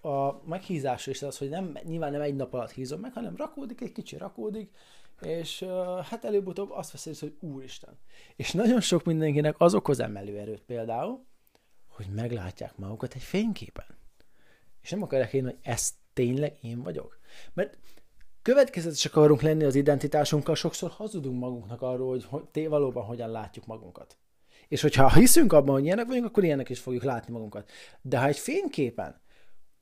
A, 0.00 0.08
a 0.08 0.42
meghízás 0.46 1.06
is 1.06 1.22
az, 1.22 1.38
hogy 1.38 1.48
nem, 1.48 1.78
nyilván 1.82 2.12
nem 2.12 2.20
egy 2.20 2.36
nap 2.36 2.54
alatt 2.54 2.70
hízom 2.70 3.00
meg, 3.00 3.12
hanem 3.12 3.36
rakódik, 3.36 3.80
egy 3.80 3.92
kicsi 3.92 4.16
rakódik, 4.16 4.70
és 5.20 5.62
hát 6.04 6.24
előbb-utóbb 6.24 6.70
azt 6.70 6.92
veszélyez, 6.92 7.20
hogy 7.20 7.36
úristen. 7.40 7.98
És 8.36 8.52
nagyon 8.52 8.80
sok 8.80 9.04
mindenkinek 9.04 9.54
az 9.58 9.74
okoz 9.74 10.00
emelőerőt 10.00 10.62
például, 10.62 11.24
hogy 11.88 12.06
meglátják 12.14 12.76
magukat 12.76 13.14
egy 13.14 13.22
fényképen. 13.22 13.86
És 14.80 14.90
nem 14.90 15.02
akarják 15.02 15.32
én, 15.32 15.44
hogy 15.44 15.58
ez 15.62 15.90
tényleg 16.12 16.58
én 16.60 16.82
vagyok. 16.82 17.18
Mert 17.52 17.78
következetesek 18.44 19.16
akarunk 19.16 19.42
lenni 19.42 19.64
az 19.64 19.74
identitásunkkal, 19.74 20.54
sokszor 20.54 20.90
hazudunk 20.90 21.40
magunknak 21.40 21.82
arról, 21.82 22.20
hogy 22.28 22.44
té 22.44 22.66
valóban 22.66 23.04
hogyan 23.04 23.30
látjuk 23.30 23.66
magunkat. 23.66 24.16
És 24.68 24.80
hogyha 24.82 25.12
hiszünk 25.12 25.52
abban, 25.52 25.74
hogy 25.74 25.84
ilyenek 25.84 26.06
vagyunk, 26.06 26.26
akkor 26.26 26.44
ilyenek 26.44 26.68
is 26.68 26.80
fogjuk 26.80 27.02
látni 27.02 27.32
magunkat. 27.32 27.70
De 28.02 28.18
ha 28.18 28.26
egy 28.26 28.38
fényképen, 28.38 29.20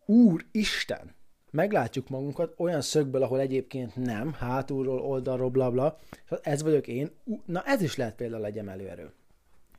Úr 0.07 0.45
Isten, 0.51 1.15
meglátjuk 1.51 2.09
magunkat 2.09 2.55
olyan 2.57 2.81
szögből, 2.81 3.23
ahol 3.23 3.41
egyébként 3.41 3.97
nem, 3.97 4.33
hátulról, 4.33 5.01
oldalról, 5.01 5.51
bla, 5.51 5.71
bla, 5.71 5.99
ez 6.43 6.63
vagyok 6.63 6.87
én, 6.87 7.11
na 7.45 7.63
ez 7.63 7.83
is 7.83 7.97
lehet 7.97 8.15
például 8.15 8.45
egy 8.45 8.59
emelőerő. 8.59 9.13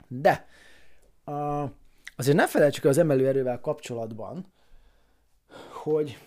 De 0.08 0.48
a, 1.24 1.64
azért 2.16 2.38
ne 2.38 2.48
felejtsük 2.48 2.86
az 2.86 2.98
emelőerővel 2.98 3.60
kapcsolatban, 3.60 4.54
hogy 5.84 6.18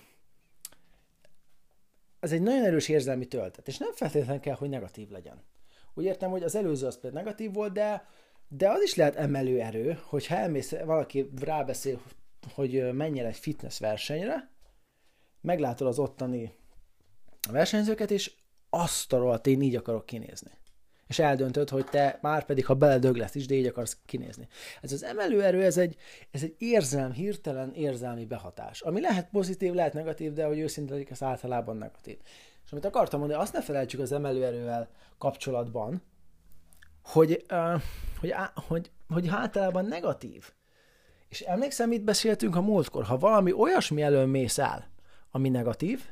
ez 2.21 2.33
egy 2.33 2.43
nagyon 2.43 2.65
erős 2.65 2.89
érzelmi 2.89 3.27
töltet, 3.27 3.69
és 3.69 3.79
nem 3.79 3.93
feltétlenül 3.93 4.41
kell, 4.41 4.55
hogy 4.55 4.69
negatív 4.69 5.09
legyen. 5.09 5.45
Úgy 5.95 6.05
értem, 6.05 6.31
hogy 6.31 6.43
az 6.43 6.55
előző 6.55 6.87
az 6.87 7.01
például 7.01 7.23
negatív 7.23 7.53
volt, 7.53 7.73
de, 7.73 8.07
de 8.49 8.71
az 8.71 8.83
is 8.83 8.95
lehet 8.95 9.17
emelő 9.17 9.61
erő, 9.61 9.99
hogyha 10.05 10.37
elmész, 10.37 10.71
valaki 10.71 11.31
rábeszél, 11.41 12.01
hogy 12.55 12.93
menjen 12.93 13.27
egy 13.27 13.37
fitness 13.37 13.79
versenyre, 13.79 14.51
meglátod 15.41 15.87
az 15.87 15.99
ottani 15.99 16.55
versenyzőket, 17.51 18.11
és 18.11 18.35
azt 18.71 19.13
a 19.13 19.19
rohadt, 19.19 19.47
én 19.47 19.63
így 19.63 19.77
akarok 19.77 20.07
kinézni. 20.07 20.51
És 21.07 21.19
eldöntöd, 21.19 21.69
hogy 21.69 21.85
te 21.85 22.19
már 22.23 22.45
pedig, 22.45 22.67
ha 22.67 22.75
beledög 22.75 23.17
lesz 23.17 23.35
is, 23.35 23.47
de 23.47 23.55
így 23.55 23.67
akarsz 23.67 23.99
kinézni. 24.07 24.49
Ez 24.81 24.93
az 24.93 25.05
emelőerő, 25.05 25.63
ez 25.63 25.77
egy, 25.77 25.97
ez 26.31 26.43
egy 26.43 26.55
érzelm, 26.59 27.13
hirtelen 27.13 27.73
érzelmi 27.75 28.25
behatás, 28.25 28.81
ami 28.81 29.01
lehet 29.01 29.29
pozitív, 29.31 29.73
lehet 29.73 29.93
negatív, 29.93 30.33
de 30.33 30.45
hogy 30.45 30.59
őszinte 30.59 30.93
legyek, 30.93 31.11
ez 31.11 31.23
általában 31.23 31.77
negatív. 31.77 32.19
És 32.65 32.73
amit 32.73 32.85
akartam 32.85 33.21
mondani, 33.21 33.43
azt 33.43 33.53
ne 33.53 33.63
felejtsük 33.63 34.01
az 34.01 34.13
emelőerővel 34.13 34.89
kapcsolatban, 35.19 36.03
hogy, 37.03 37.45
uh, 37.51 37.83
hogy, 38.21 38.35
hogy, 38.55 38.91
hogy 39.09 39.29
általában 39.29 39.85
negatív. 39.85 40.53
És 41.29 41.41
emlékszem, 41.41 41.89
mit 41.89 42.05
beszéltünk 42.05 42.57
a 42.57 42.61
múltkor, 42.61 43.05
ha 43.05 43.19
valami 43.19 43.53
olyasmi 43.53 44.03
elől 44.03 44.27
mész 44.27 44.59
el, 44.59 44.91
ami 45.31 45.49
negatív, 45.49 46.05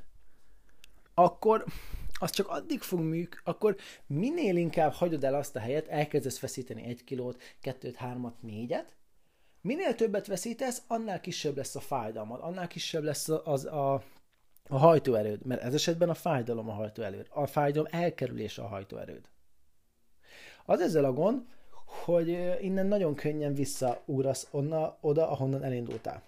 akkor 1.14 1.64
az 2.24 2.30
csak 2.30 2.48
addig 2.48 2.80
fog 2.80 3.00
műk, 3.00 3.40
akkor 3.44 3.76
minél 4.06 4.56
inkább 4.56 4.92
hagyod 4.92 5.24
el 5.24 5.34
azt 5.34 5.56
a 5.56 5.58
helyet, 5.58 5.88
elkezdesz 5.88 6.38
feszíteni 6.38 6.84
egy 6.84 7.04
kilót, 7.04 7.42
kettőt, 7.60 7.96
hármat, 7.96 8.42
négyet, 8.42 8.96
minél 9.60 9.94
többet 9.94 10.26
veszítesz, 10.26 10.82
annál 10.86 11.20
kisebb 11.20 11.56
lesz 11.56 11.76
a 11.76 11.80
fájdalmad, 11.80 12.40
annál 12.42 12.66
kisebb 12.66 13.02
lesz 13.02 13.28
az 13.28 13.64
a, 13.64 13.92
a 14.68 14.78
hajtóerőd, 14.78 15.46
mert 15.46 15.62
ez 15.62 15.74
esetben 15.74 16.08
a 16.08 16.14
fájdalom 16.14 16.68
a 16.68 16.72
hajtóerőd, 16.72 17.26
a 17.30 17.46
fájdalom 17.46 17.88
elkerülése 17.90 18.62
a 18.62 18.66
hajtóerőd. 18.66 19.28
Az 20.64 20.80
ezzel 20.80 21.04
a 21.04 21.12
gond, 21.12 21.42
hogy 21.86 22.28
innen 22.60 22.86
nagyon 22.86 23.14
könnyen 23.14 23.54
visszaugrasz 23.54 24.48
onna, 24.50 24.98
oda, 25.00 25.30
ahonnan 25.30 25.64
elindultál 25.64 26.22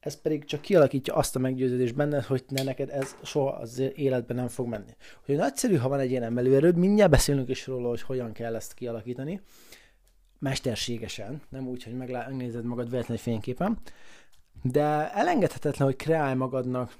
ez 0.00 0.20
pedig 0.20 0.44
csak 0.44 0.60
kialakítja 0.60 1.14
azt 1.14 1.36
a 1.36 1.38
meggyőződést 1.38 1.94
benned, 1.94 2.24
hogy 2.24 2.44
ne 2.48 2.62
neked 2.62 2.90
ez 2.90 3.16
soha 3.22 3.50
az 3.50 3.78
életben 3.94 4.36
nem 4.36 4.48
fog 4.48 4.66
menni. 4.66 4.96
Hogy 5.24 5.36
nagyszerű, 5.36 5.76
ha 5.76 5.88
van 5.88 6.00
egy 6.00 6.10
ilyen 6.10 6.22
emelőerőd, 6.22 6.76
mindjárt 6.76 7.10
beszélünk 7.10 7.48
is 7.48 7.66
róla, 7.66 7.88
hogy 7.88 8.02
hogyan 8.02 8.32
kell 8.32 8.54
ezt 8.54 8.74
kialakítani, 8.74 9.40
mesterségesen, 10.38 11.42
nem 11.48 11.68
úgy, 11.68 11.82
hogy 11.82 11.96
megnézed 11.96 12.64
magad 12.64 12.90
véletlenül 12.90 13.22
fényképen, 13.22 13.78
de 14.62 15.12
elengedhetetlen, 15.12 15.88
hogy 15.88 15.96
kreálj 15.96 16.34
magadnak 16.34 16.96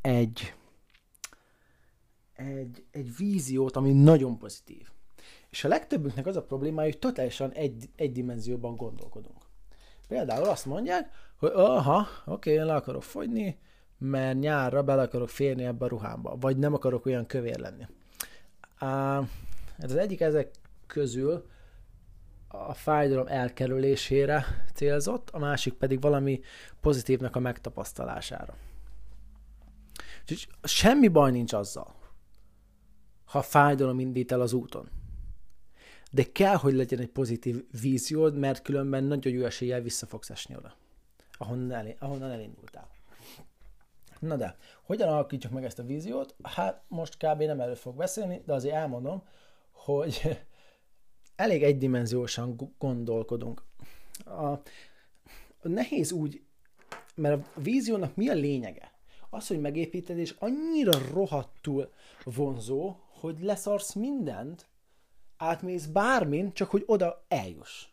egy, 0.00 0.54
egy, 2.36 2.84
egy 2.90 3.16
víziót, 3.16 3.76
ami 3.76 3.92
nagyon 3.92 4.38
pozitív. 4.38 4.88
És 5.50 5.64
a 5.64 5.68
legtöbbünknek 5.68 6.26
az 6.26 6.36
a 6.36 6.42
problémája, 6.42 6.90
hogy 6.90 6.98
totálisan 6.98 7.52
egy, 7.52 7.88
egy 7.96 8.12
dimenzióban 8.12 8.76
gondolkodunk. 8.76 9.49
Például 10.10 10.48
azt 10.48 10.66
mondják, 10.66 11.10
hogy 11.36 11.50
aha, 11.54 12.06
oké, 12.26 12.52
én 12.52 12.64
le 12.64 12.74
akarok 12.74 13.02
fogyni, 13.02 13.58
mert 13.98 14.38
nyárra 14.38 14.82
bele 14.82 15.02
akarok 15.02 15.28
férni 15.28 15.64
ebbe 15.64 15.84
a 15.84 15.88
ruhámba, 15.88 16.36
vagy 16.40 16.56
nem 16.56 16.74
akarok 16.74 17.06
olyan 17.06 17.26
kövér 17.26 17.58
lenni. 17.58 17.86
Ez 19.78 19.90
az 19.90 19.96
egyik 19.96 20.20
ezek 20.20 20.50
közül 20.86 21.46
a 22.48 22.74
fájdalom 22.74 23.26
elkerülésére 23.26 24.44
célzott, 24.74 25.30
a 25.30 25.38
másik 25.38 25.74
pedig 25.74 26.00
valami 26.00 26.40
pozitívnak 26.80 27.36
a 27.36 27.40
megtapasztalására. 27.40 28.54
Úgyhogy 30.20 30.48
semmi 30.62 31.08
baj 31.08 31.30
nincs 31.30 31.52
azzal, 31.52 31.94
ha 33.24 33.42
fájdalom 33.42 34.00
indít 34.00 34.32
el 34.32 34.40
az 34.40 34.52
úton 34.52 34.88
de 36.10 36.32
kell, 36.32 36.54
hogy 36.54 36.74
legyen 36.74 36.98
egy 36.98 37.10
pozitív 37.10 37.64
víziód, 37.80 38.36
mert 38.36 38.62
különben 38.62 39.04
nagyon 39.04 39.32
jó 39.32 39.44
eséllyel 39.44 39.80
vissza 39.80 40.06
fogsz 40.06 40.30
esni 40.30 40.56
oda, 40.56 40.76
ahonnan, 41.38 41.70
el, 41.70 41.94
ahonnan 41.98 42.30
elindultál. 42.30 42.88
Na 44.18 44.36
de, 44.36 44.56
hogyan 44.82 45.08
alakítjuk 45.08 45.52
meg 45.52 45.64
ezt 45.64 45.78
a 45.78 45.82
víziót? 45.82 46.34
Hát 46.42 46.82
most 46.88 47.16
kb. 47.16 47.42
nem 47.42 47.60
erről 47.60 47.74
fog 47.74 47.96
beszélni, 47.96 48.42
de 48.46 48.52
azért 48.52 48.74
elmondom, 48.74 49.22
hogy 49.72 50.20
elég 51.36 51.62
egydimenziósan 51.62 52.74
gondolkodunk. 52.78 53.62
A, 54.24 54.54
nehéz 55.62 56.12
úgy, 56.12 56.42
mert 57.14 57.46
a 57.56 57.60
víziónak 57.60 58.16
mi 58.16 58.28
a 58.28 58.34
lényege? 58.34 58.92
Az, 59.30 59.46
hogy 59.46 59.60
megépíted, 59.60 60.18
és 60.18 60.34
annyira 60.38 60.98
rohadtul 61.12 61.92
vonzó, 62.24 62.96
hogy 63.08 63.40
leszarsz 63.40 63.94
mindent, 63.94 64.69
átmész 65.40 65.86
bármin, 65.86 66.52
csak 66.52 66.70
hogy 66.70 66.82
oda 66.86 67.24
eljuss. 67.28 67.88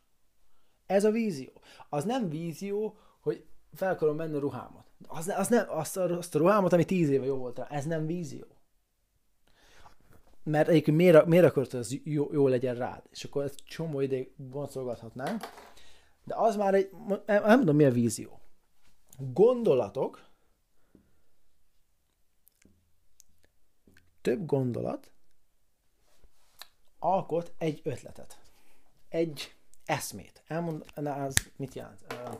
Ez 0.85 1.03
a 1.03 1.11
vízió. 1.11 1.51
Az 1.89 2.03
nem 2.03 2.29
vízió, 2.29 2.97
hogy 3.19 3.45
fel 3.73 3.91
akarom 3.91 4.15
menni 4.15 4.35
a 4.35 4.39
ruhámat. 4.39 4.85
Az, 5.07 5.27
az 5.27 5.47
nem, 5.47 5.65
azt, 5.69 5.97
a, 5.97 6.17
azt 6.17 6.35
a 6.35 6.39
ruhámat, 6.39 6.73
ami 6.73 6.85
tíz 6.85 7.09
éve 7.09 7.25
jó 7.25 7.35
volt 7.35 7.57
rá, 7.57 7.67
ez 7.67 7.85
nem 7.85 8.05
vízió. 8.05 8.45
Mert 10.43 10.67
egyébként 10.67 10.97
miért, 10.97 11.25
miért 11.25 11.45
akart, 11.45 11.71
hogy 11.71 11.79
ez 11.79 11.91
jó, 12.03 12.33
jó 12.33 12.47
legyen 12.47 12.75
rád? 12.75 13.03
És 13.11 13.23
akkor 13.23 13.43
ezt 13.43 13.63
csomó 13.65 13.99
ideig 13.99 14.31
boncolgathatnánk. 14.35 15.43
De 16.23 16.35
az 16.35 16.55
már 16.55 16.73
egy, 16.73 16.89
nem 17.25 17.59
tudom, 17.59 17.75
mi 17.75 17.83
a 17.83 17.91
vízió. 17.91 18.39
Gondolatok, 19.17 20.25
több 24.21 24.45
gondolat 24.45 25.11
alkot 26.99 27.53
egy 27.57 27.81
ötletet. 27.83 28.37
Egy 29.09 29.55
eszmét. 29.85 30.43
na, 30.95 31.13
az 31.13 31.51
mit 31.55 31.73
jelent? 31.73 31.99
Uh, 32.13 32.39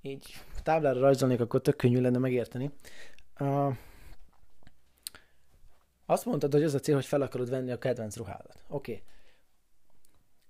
így 0.00 0.40
táblára 0.62 1.00
rajzolnék, 1.00 1.40
akkor 1.40 1.60
tök 1.60 1.76
könnyű 1.76 2.00
lenne 2.00 2.18
megérteni. 2.18 2.70
Uh, 3.38 3.74
azt 6.06 6.24
mondtad, 6.24 6.52
hogy 6.52 6.62
az 6.62 6.74
a 6.74 6.78
cél, 6.78 6.94
hogy 6.94 7.06
fel 7.06 7.22
akarod 7.22 7.50
venni 7.50 7.70
a 7.70 7.78
kedvenc 7.78 8.16
ruhádat. 8.16 8.64
Oké. 8.68 8.92
Okay. 8.92 9.04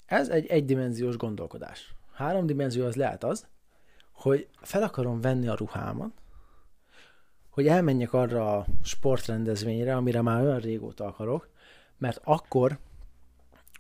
Ez 0.06 0.28
egy 0.28 0.46
egydimenziós 0.46 1.16
gondolkodás. 1.16 1.94
Háromdimenzió 2.12 2.84
az 2.84 2.96
lehet 2.96 3.24
az, 3.24 3.46
hogy 4.12 4.48
fel 4.60 4.82
akarom 4.82 5.20
venni 5.20 5.48
a 5.48 5.54
ruhámat, 5.54 6.12
hogy 7.50 7.66
elmenjek 7.66 8.12
arra 8.12 8.56
a 8.56 8.66
sportrendezvényre, 8.82 9.96
amire 9.96 10.22
már 10.22 10.42
olyan 10.42 10.58
régóta 10.58 11.06
akarok, 11.06 11.48
mert 11.98 12.20
akkor 12.24 12.78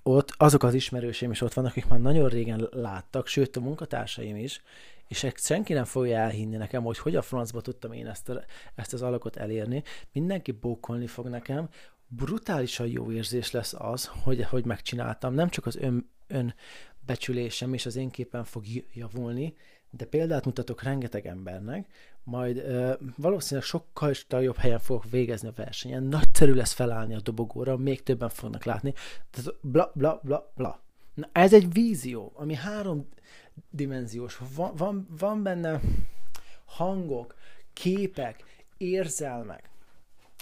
ott 0.02 0.34
azok 0.36 0.62
az 0.62 0.74
ismerőseim 0.74 1.30
is 1.30 1.40
ott 1.40 1.52
vannak, 1.52 1.70
akik 1.70 1.88
már 1.88 2.00
nagyon 2.00 2.28
régen 2.28 2.68
láttak, 2.70 3.26
sőt 3.26 3.56
a 3.56 3.60
munkatársaim 3.60 4.36
is, 4.36 4.62
és 5.08 5.26
senki 5.34 5.72
nem 5.72 5.84
fogja 5.84 6.16
elhinni 6.18 6.56
nekem, 6.56 6.82
hogy 6.82 6.98
hogy 6.98 7.16
a 7.16 7.22
francba 7.22 7.60
tudtam 7.60 7.92
én 7.92 8.06
ezt, 8.06 8.28
a, 8.28 8.44
ezt 8.74 8.92
az 8.92 9.02
alakot 9.02 9.36
elérni. 9.36 9.82
Mindenki 10.12 10.52
bókolni 10.52 11.06
fog 11.06 11.26
nekem. 11.26 11.68
Brutálisan 12.08 12.86
jó 12.86 13.12
érzés 13.12 13.50
lesz 13.50 13.74
az, 13.78 14.10
hogy, 14.22 14.44
hogy 14.44 14.64
megcsináltam. 14.64 15.34
Nem 15.34 15.48
csak 15.48 15.66
az 15.66 15.76
ön, 15.76 16.10
ön 16.26 16.54
becsülésem 17.06 17.74
és 17.74 17.86
az 17.86 17.96
én 17.96 18.10
képen 18.10 18.44
fog 18.44 18.64
javulni, 18.92 19.54
de 19.90 20.04
példát 20.04 20.44
mutatok 20.44 20.82
rengeteg 20.82 21.26
embernek, 21.26 21.86
majd 22.30 22.56
ö, 22.56 22.92
valószínűleg 23.16 23.68
sokkal 23.68 24.14
jobb 24.28 24.56
helyen 24.56 24.78
fogok 24.78 25.10
végezni 25.10 25.48
a 25.48 25.52
versenyen, 25.56 26.02
nagyszerű 26.02 26.52
lesz 26.52 26.72
felállni 26.72 27.14
a 27.14 27.20
dobogóra, 27.20 27.76
még 27.76 28.02
többen 28.02 28.28
fognak 28.28 28.64
látni, 28.64 28.94
tehát 29.30 29.54
bla 29.60 29.90
bla 29.94 30.20
bla 30.22 30.52
bla. 30.54 30.82
Na, 31.14 31.28
ez 31.32 31.52
egy 31.52 31.72
vízió, 31.72 32.32
ami 32.34 32.54
három 32.54 33.08
dimenziós. 33.70 34.40
Van, 34.54 34.72
van, 34.76 35.06
van 35.18 35.42
benne 35.42 35.80
hangok, 36.64 37.34
képek, 37.72 38.44
érzelmek. 38.76 39.68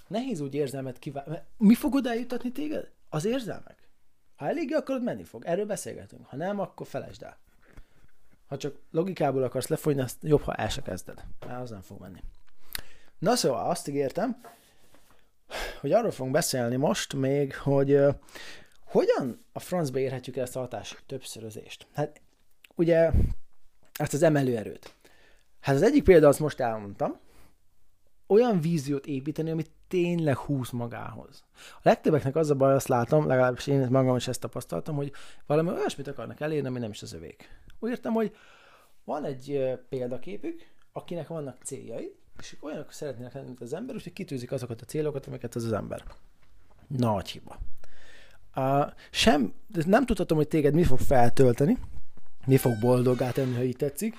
Nehéz 0.07 0.40
úgy 0.40 0.54
érzelmet 0.54 0.99
kiválni. 0.99 1.38
Mi 1.57 1.75
fog 1.75 1.95
oda 1.95 2.11
eljutatni 2.11 2.52
téged? 2.52 2.90
Az 3.09 3.25
érzelmek. 3.25 3.88
Ha 4.37 4.49
eléggé 4.49 4.75
akarod, 4.75 5.02
menni 5.02 5.25
fog. 5.25 5.45
Erről 5.45 5.66
beszélgetünk. 5.66 6.26
Ha 6.26 6.37
nem, 6.37 6.61
akkor 6.61 6.87
felejtsd 6.87 7.23
el. 7.23 7.38
Ha 8.49 8.57
csak 8.57 8.76
logikából 8.90 9.43
akarsz 9.43 9.69
lefogyni, 9.69 10.00
azt 10.00 10.17
jobb, 10.23 10.40
ha 10.40 10.55
el 10.55 10.69
se 10.69 10.83
kezded. 10.83 11.25
Mert 11.47 11.61
az 11.61 11.71
nem 11.71 11.81
fog 11.81 12.00
menni. 12.00 12.23
Na 13.19 13.37
szóval 13.37 13.71
azt 13.71 13.88
ígértem, 13.88 14.40
hogy 15.81 15.93
arról 15.93 16.11
fogunk 16.11 16.35
beszélni 16.35 16.76
most 16.76 17.12
még, 17.12 17.57
hogy 17.57 17.93
uh, 17.93 18.14
hogyan 18.85 19.45
a 19.52 19.59
francba 19.59 19.99
érhetjük 19.99 20.37
el 20.37 20.43
ezt 20.43 20.57
a 20.57 20.61
hatás 20.61 20.97
többszörözést. 21.07 21.87
Hát 21.95 22.21
ugye 22.75 23.11
ezt 23.93 24.12
az 24.12 24.23
emelőerőt. 24.23 24.95
Hát 25.61 25.75
az 25.75 25.83
egyik 25.83 26.05
példa, 26.05 26.28
azt 26.28 26.38
most 26.38 26.61
elmondtam, 26.61 27.19
olyan 28.26 28.61
víziót 28.61 29.07
építeni, 29.07 29.50
amit 29.50 29.71
tényleg 29.88 30.37
húz 30.37 30.71
magához. 30.71 31.45
A 31.54 31.80
legtöbbeknek 31.83 32.37
az 32.37 32.50
a 32.50 32.54
baj, 32.54 32.75
azt 32.75 32.88
látom, 32.88 33.26
legalábbis 33.26 33.66
én 33.66 33.87
magam 33.90 34.16
is 34.16 34.28
ezt 34.28 34.40
tapasztaltam, 34.40 34.97
hogy 34.97 35.12
valami 35.47 35.71
olyasmit 35.71 36.09
akarnak 36.09 36.40
elérni, 36.40 36.68
ami 36.68 36.78
nem 36.78 36.90
is 36.90 37.02
az 37.02 37.12
övék. 37.12 37.49
Úgy 37.78 37.90
értem, 37.90 38.12
hogy 38.12 38.37
van 39.04 39.25
egy 39.25 39.78
példaképük, 39.88 40.66
akinek 40.92 41.28
vannak 41.28 41.62
céljai, 41.62 42.16
és 42.38 42.57
olyanok 42.61 42.92
szeretnének 42.92 43.33
lenni, 43.33 43.47
mint 43.47 43.61
az 43.61 43.73
ember, 43.73 43.95
úgyhogy 43.95 44.12
kitűzik 44.12 44.52
azokat 44.52 44.80
a 44.80 44.85
célokat, 44.85 45.26
amiket 45.26 45.54
az 45.54 45.64
az 45.64 45.73
ember. 45.73 46.04
Nagy 46.87 47.28
hiba. 47.28 47.59
Uh, 48.57 48.92
sem, 49.11 49.54
nem 49.87 50.07
tudhatom, 50.07 50.37
hogy 50.37 50.49
téged 50.49 50.75
mi 50.75 50.85
fog 50.85 50.99
feltölteni, 50.99 51.78
mi 52.47 52.57
fog 52.57 52.78
boldoggá 52.80 53.30
tenni, 53.30 53.54
ha 53.54 53.62
így 53.62 53.76
tetszik, 53.76 54.14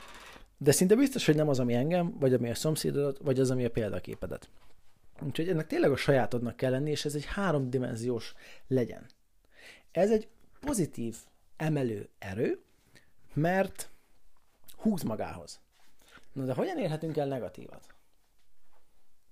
de 0.58 0.72
szinte 0.72 0.96
biztos, 0.96 1.26
hogy 1.26 1.36
nem 1.36 1.50
az, 1.50 1.60
ami 1.60 1.74
engem, 1.74 2.16
vagy 2.20 2.34
ami 2.34 2.50
a 2.50 2.56
szomszédodat, 2.56 3.18
vagy 3.24 3.40
az, 3.40 3.52
ami 3.52 3.66
a 3.66 3.70
példaképedet. 3.70 4.50
Úgyhogy 5.22 5.50
ennek 5.50 5.68
tényleg 5.68 5.92
a 5.92 5.96
sajátodnak 5.96 6.56
kell 6.56 6.72
lenni, 6.72 6.90
és 6.90 7.06
ez 7.06 7.16
egy 7.16 7.26
háromdimenziós 7.26 8.34
legyen. 8.68 9.06
Ez 9.92 10.12
egy 10.12 10.28
pozitív 10.60 11.18
emelő 11.58 12.10
erő, 12.20 12.62
mert 13.34 13.90
húz 14.78 15.02
magához. 15.02 15.60
Na 16.34 16.46
de 16.46 16.54
hogyan 16.54 16.78
érhetünk 16.78 17.18
el 17.18 17.28
negatívat? 17.28 17.94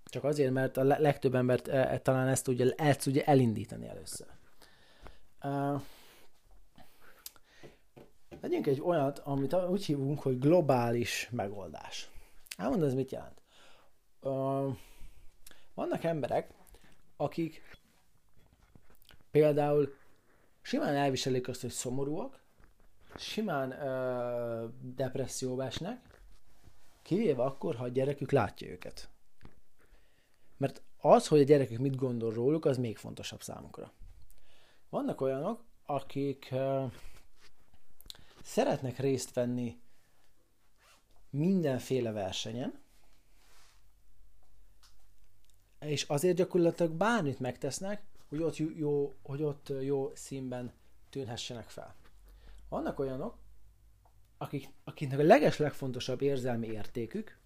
Csak 0.05 0.23
azért, 0.23 0.51
mert 0.51 0.77
a 0.77 0.83
legtöbb 0.83 1.35
embert 1.35 1.67
e, 1.67 1.91
e, 1.91 1.99
talán 1.99 2.27
ezt 2.27 2.43
tudja, 2.43 2.71
ezt 2.71 3.03
tudja 3.03 3.23
elindítani 3.23 3.87
először. 3.87 4.27
Uh, 5.43 5.81
Legyünk 8.41 8.67
egy 8.67 8.81
olyat, 8.81 9.19
amit 9.19 9.53
úgy 9.53 9.85
hívunk, 9.85 10.19
hogy 10.19 10.39
globális 10.39 11.29
megoldás. 11.31 12.09
Elmondom, 12.57 12.87
ez 12.87 12.93
mit 12.93 13.11
jelent. 13.11 13.41
Uh, 14.21 14.77
vannak 15.77 16.03
emberek, 16.03 16.53
akik 17.15 17.61
például 19.31 19.93
simán 20.61 20.95
elviselik 20.95 21.47
azt, 21.47 21.61
hogy 21.61 21.69
szomorúak, 21.69 22.39
simán 23.15 23.69
uh, 23.71 24.71
depresszióba 24.95 25.65
esnek, 25.65 26.21
kivéve 27.01 27.43
akkor, 27.43 27.75
ha 27.75 27.83
a 27.83 27.87
gyerekük 27.87 28.31
látja 28.31 28.67
őket. 28.67 29.09
Mert 30.57 30.81
az, 30.97 31.27
hogy 31.27 31.39
a 31.39 31.43
gyerekek 31.43 31.79
mit 31.79 31.95
gondol 31.95 32.33
róluk, 32.33 32.65
az 32.65 32.77
még 32.77 32.97
fontosabb 32.97 33.41
számukra. 33.41 33.91
Vannak 34.89 35.21
olyanok, 35.21 35.63
akik 35.85 36.49
uh, 36.51 36.91
szeretnek 38.43 38.97
részt 38.97 39.33
venni 39.33 39.79
mindenféle 41.29 42.11
versenyen, 42.11 42.85
és 45.87 46.03
azért 46.03 46.35
gyakorlatilag 46.35 46.91
bármit 46.91 47.39
megtesznek, 47.39 48.01
hogy 48.29 48.41
ott 48.41 48.57
jó, 48.57 49.15
hogy 49.21 49.41
ott 49.41 49.73
jó 49.81 50.11
színben 50.15 50.71
tűnhessenek 51.09 51.69
fel. 51.69 51.95
Vannak 52.69 52.99
olyanok, 52.99 53.37
akik, 54.37 54.69
akiknek 54.83 55.19
a 55.19 55.23
leges 55.23 55.57
legfontosabb 55.57 56.21
érzelmi 56.21 56.67
értékük 56.67 57.37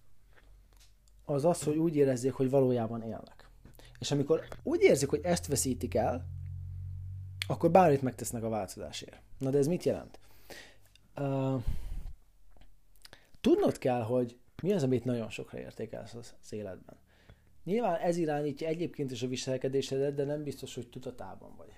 az 1.24 1.44
az, 1.44 1.62
hogy 1.62 1.76
úgy 1.76 1.96
érezzék, 1.96 2.32
hogy 2.32 2.50
valójában 2.50 3.02
élnek. 3.02 3.48
És 3.98 4.10
amikor 4.10 4.48
úgy 4.62 4.82
érzik, 4.82 5.08
hogy 5.08 5.20
ezt 5.22 5.46
veszítik 5.46 5.94
el, 5.94 6.26
akkor 7.46 7.70
bármit 7.70 8.02
megtesznek 8.02 8.42
a 8.42 8.48
változásért. 8.48 9.22
Na 9.38 9.50
de 9.50 9.58
ez 9.58 9.66
mit 9.66 9.84
jelent? 9.84 10.18
Uh, 11.16 11.62
tudnod 13.40 13.78
kell, 13.78 14.02
hogy 14.02 14.38
mi 14.62 14.72
az, 14.72 14.82
amit 14.82 15.04
nagyon 15.04 15.30
sokra 15.30 15.58
értékelsz 15.58 16.14
az 16.14 16.52
életben. 16.52 16.96
Nyilván 17.64 18.00
ez 18.00 18.16
irányítja 18.16 18.68
egyébként 18.68 19.10
is 19.10 19.22
a 19.22 19.26
viselkedésedet, 19.26 20.14
de 20.14 20.24
nem 20.24 20.42
biztos, 20.42 20.74
hogy 20.74 20.88
tudatában 20.88 21.54
vagy. 21.56 21.72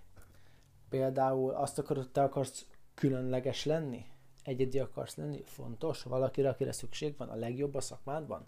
Például 0.88 1.50
azt 1.50 1.79
akarod, 1.79 2.11
te 2.11 2.23
akarsz 2.23 2.67
különleges 2.95 3.64
lenni? 3.64 4.07
Egyedi 4.43 4.79
akarsz 4.79 5.17
lenni? 5.17 5.43
Fontos? 5.45 6.03
Valakire, 6.03 6.49
akire 6.49 6.73
szükség 6.73 7.17
van? 7.17 7.29
A 7.29 7.35
legjobb 7.35 7.75
a 7.75 7.81
szakmádban? 7.81 8.47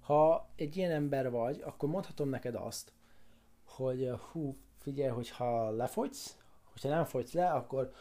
Ha 0.00 0.48
egy 0.56 0.76
ilyen 0.76 0.90
ember 0.90 1.30
vagy, 1.30 1.60
akkor 1.60 1.88
mondhatom 1.88 2.28
neked 2.28 2.54
azt, 2.54 2.92
hogy 3.64 4.10
hú, 4.32 4.56
figyelj, 4.78 5.10
hogy 5.10 5.30
ha 5.30 5.70
lefogysz, 5.70 6.36
hogyha 6.72 6.88
nem 6.88 7.04
fogysz 7.04 7.32
le, 7.32 7.50
akkor 7.50 7.92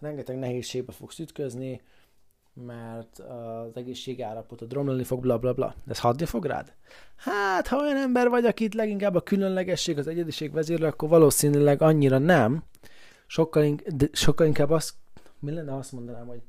rengeteg 0.00 0.38
nehézségbe 0.38 0.92
fogsz 0.92 1.18
ütközni, 1.18 1.82
mert 2.64 3.18
az 3.18 3.76
egészség 3.76 4.22
állapotod 4.22 4.72
romlani 4.72 5.04
fog, 5.04 5.20
bla 5.20 5.38
bla 5.38 5.52
bla. 5.52 5.74
De 5.84 5.90
ez 5.90 5.98
hadni 5.98 6.24
fog 6.24 6.44
rád? 6.44 6.74
Hát, 7.16 7.66
ha 7.66 7.76
olyan 7.76 7.96
ember 7.96 8.28
vagy, 8.28 8.44
akit 8.44 8.74
leginkább 8.74 9.14
a 9.14 9.20
különlegesség, 9.20 9.98
az 9.98 10.06
egyediség 10.06 10.52
vezérlő, 10.52 10.86
akkor 10.86 11.08
valószínűleg 11.08 11.82
annyira 11.82 12.18
nem. 12.18 12.64
Sokkal, 13.26 13.62
in- 13.64 13.96
de 13.96 14.08
sokkal 14.12 14.46
inkább 14.46 14.70
azt, 14.70 14.94
mi 15.38 15.52
lenne 15.52 15.76
azt 15.76 15.92
mondanám, 15.92 16.26
hogy 16.26 16.42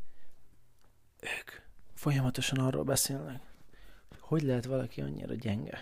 ők 1.22 1.52
folyamatosan 1.94 2.60
arról 2.60 2.84
beszélnek, 2.84 3.42
hogy 4.20 4.42
lehet 4.42 4.66
valaki 4.66 5.02
annyira 5.02 5.34
gyenge, 5.34 5.80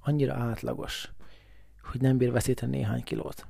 annyira 0.00 0.34
átlagos, 0.34 1.10
hogy 1.82 2.00
nem 2.00 2.16
bír 2.16 2.32
veszíteni 2.32 2.76
néhány 2.76 3.02
kilót. 3.02 3.46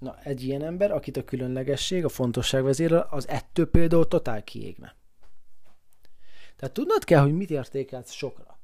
Na, 0.00 0.18
egy 0.22 0.42
ilyen 0.42 0.62
ember, 0.62 0.90
akit 0.90 1.16
a 1.16 1.24
különlegesség, 1.24 2.04
a 2.04 2.08
fontosság 2.08 2.62
vezérel, 2.62 3.06
az 3.10 3.28
ettől 3.28 3.70
például 3.70 4.08
totál 4.08 4.44
kiégne. 4.44 4.94
Tehát 6.56 6.74
tudnod 6.74 7.04
kell, 7.04 7.22
hogy 7.22 7.34
mit 7.34 7.50
értékelsz 7.50 8.10
sokra. 8.10 8.58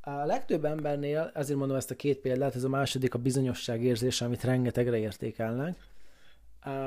A 0.00 0.10
legtöbb 0.10 0.64
embernél, 0.64 1.30
ezért 1.34 1.58
mondom 1.58 1.76
ezt 1.76 1.90
a 1.90 1.96
két 1.96 2.18
példát, 2.18 2.54
ez 2.54 2.64
a 2.64 2.68
második 2.68 3.14
a 3.14 3.18
bizonyosság 3.18 3.82
érzése, 3.82 4.24
amit 4.24 4.44
rengetegre 4.44 4.98
értékelnek. 4.98 5.76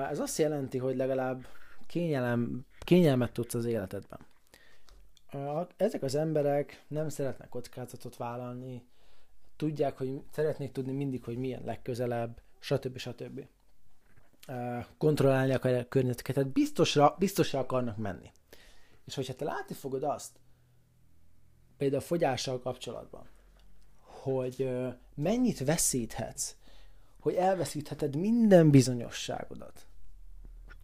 Ez 0.09 0.19
azt 0.19 0.37
jelenti, 0.37 0.77
hogy 0.77 0.95
legalább 0.95 1.45
kényelem, 1.87 2.65
kényelmet 2.79 3.31
tudsz 3.31 3.53
az 3.53 3.65
életedben. 3.65 4.19
Ezek 5.77 6.03
az 6.03 6.15
emberek 6.15 6.83
nem 6.87 7.09
szeretnek 7.09 7.49
kockázatot 7.49 8.17
vállalni, 8.17 8.83
tudják, 9.55 9.97
hogy 9.97 10.21
szeretnék 10.31 10.71
tudni 10.71 10.91
mindig, 10.91 11.23
hogy 11.23 11.37
milyen 11.37 11.61
legközelebb, 11.65 12.41
stb. 12.59 12.97
stb 12.97 13.45
kontrollálni 14.97 15.53
akarják 15.53 15.85
a 15.85 15.89
környezeteket, 15.89 16.35
tehát 16.35 16.51
biztosra, 16.51 17.15
biztosra 17.19 17.59
akarnak 17.59 17.97
menni. 17.97 18.31
És 19.05 19.15
hogyha 19.15 19.33
te 19.35 19.45
látni 19.45 19.75
fogod 19.75 20.03
azt, 20.03 20.31
például 21.77 22.01
a 22.01 22.05
fogyással 22.05 22.59
kapcsolatban, 22.59 23.27
hogy 23.99 24.69
mennyit 25.15 25.65
veszíthetsz, 25.65 26.55
hogy 27.19 27.33
elveszítheted 27.33 28.15
minden 28.15 28.69
bizonyosságodat. 28.69 29.85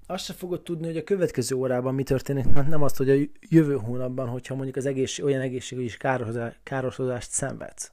Azt 0.05 0.25
se 0.25 0.33
fogod 0.33 0.61
tudni, 0.63 0.85
hogy 0.85 0.97
a 0.97 1.03
következő 1.03 1.55
órában 1.55 1.95
mi 1.95 2.03
történik, 2.03 2.45
mert 2.45 2.67
nem 2.67 2.83
azt, 2.83 2.97
hogy 2.97 3.09
a 3.09 3.29
jövő 3.39 3.77
hónapban, 3.77 4.27
hogyha 4.27 4.55
mondjuk 4.55 4.75
az 4.75 4.85
egészség, 4.85 5.25
olyan 5.25 5.41
egészségügyi 5.41 5.97
károsodást 6.63 7.31
szenvedsz. 7.31 7.91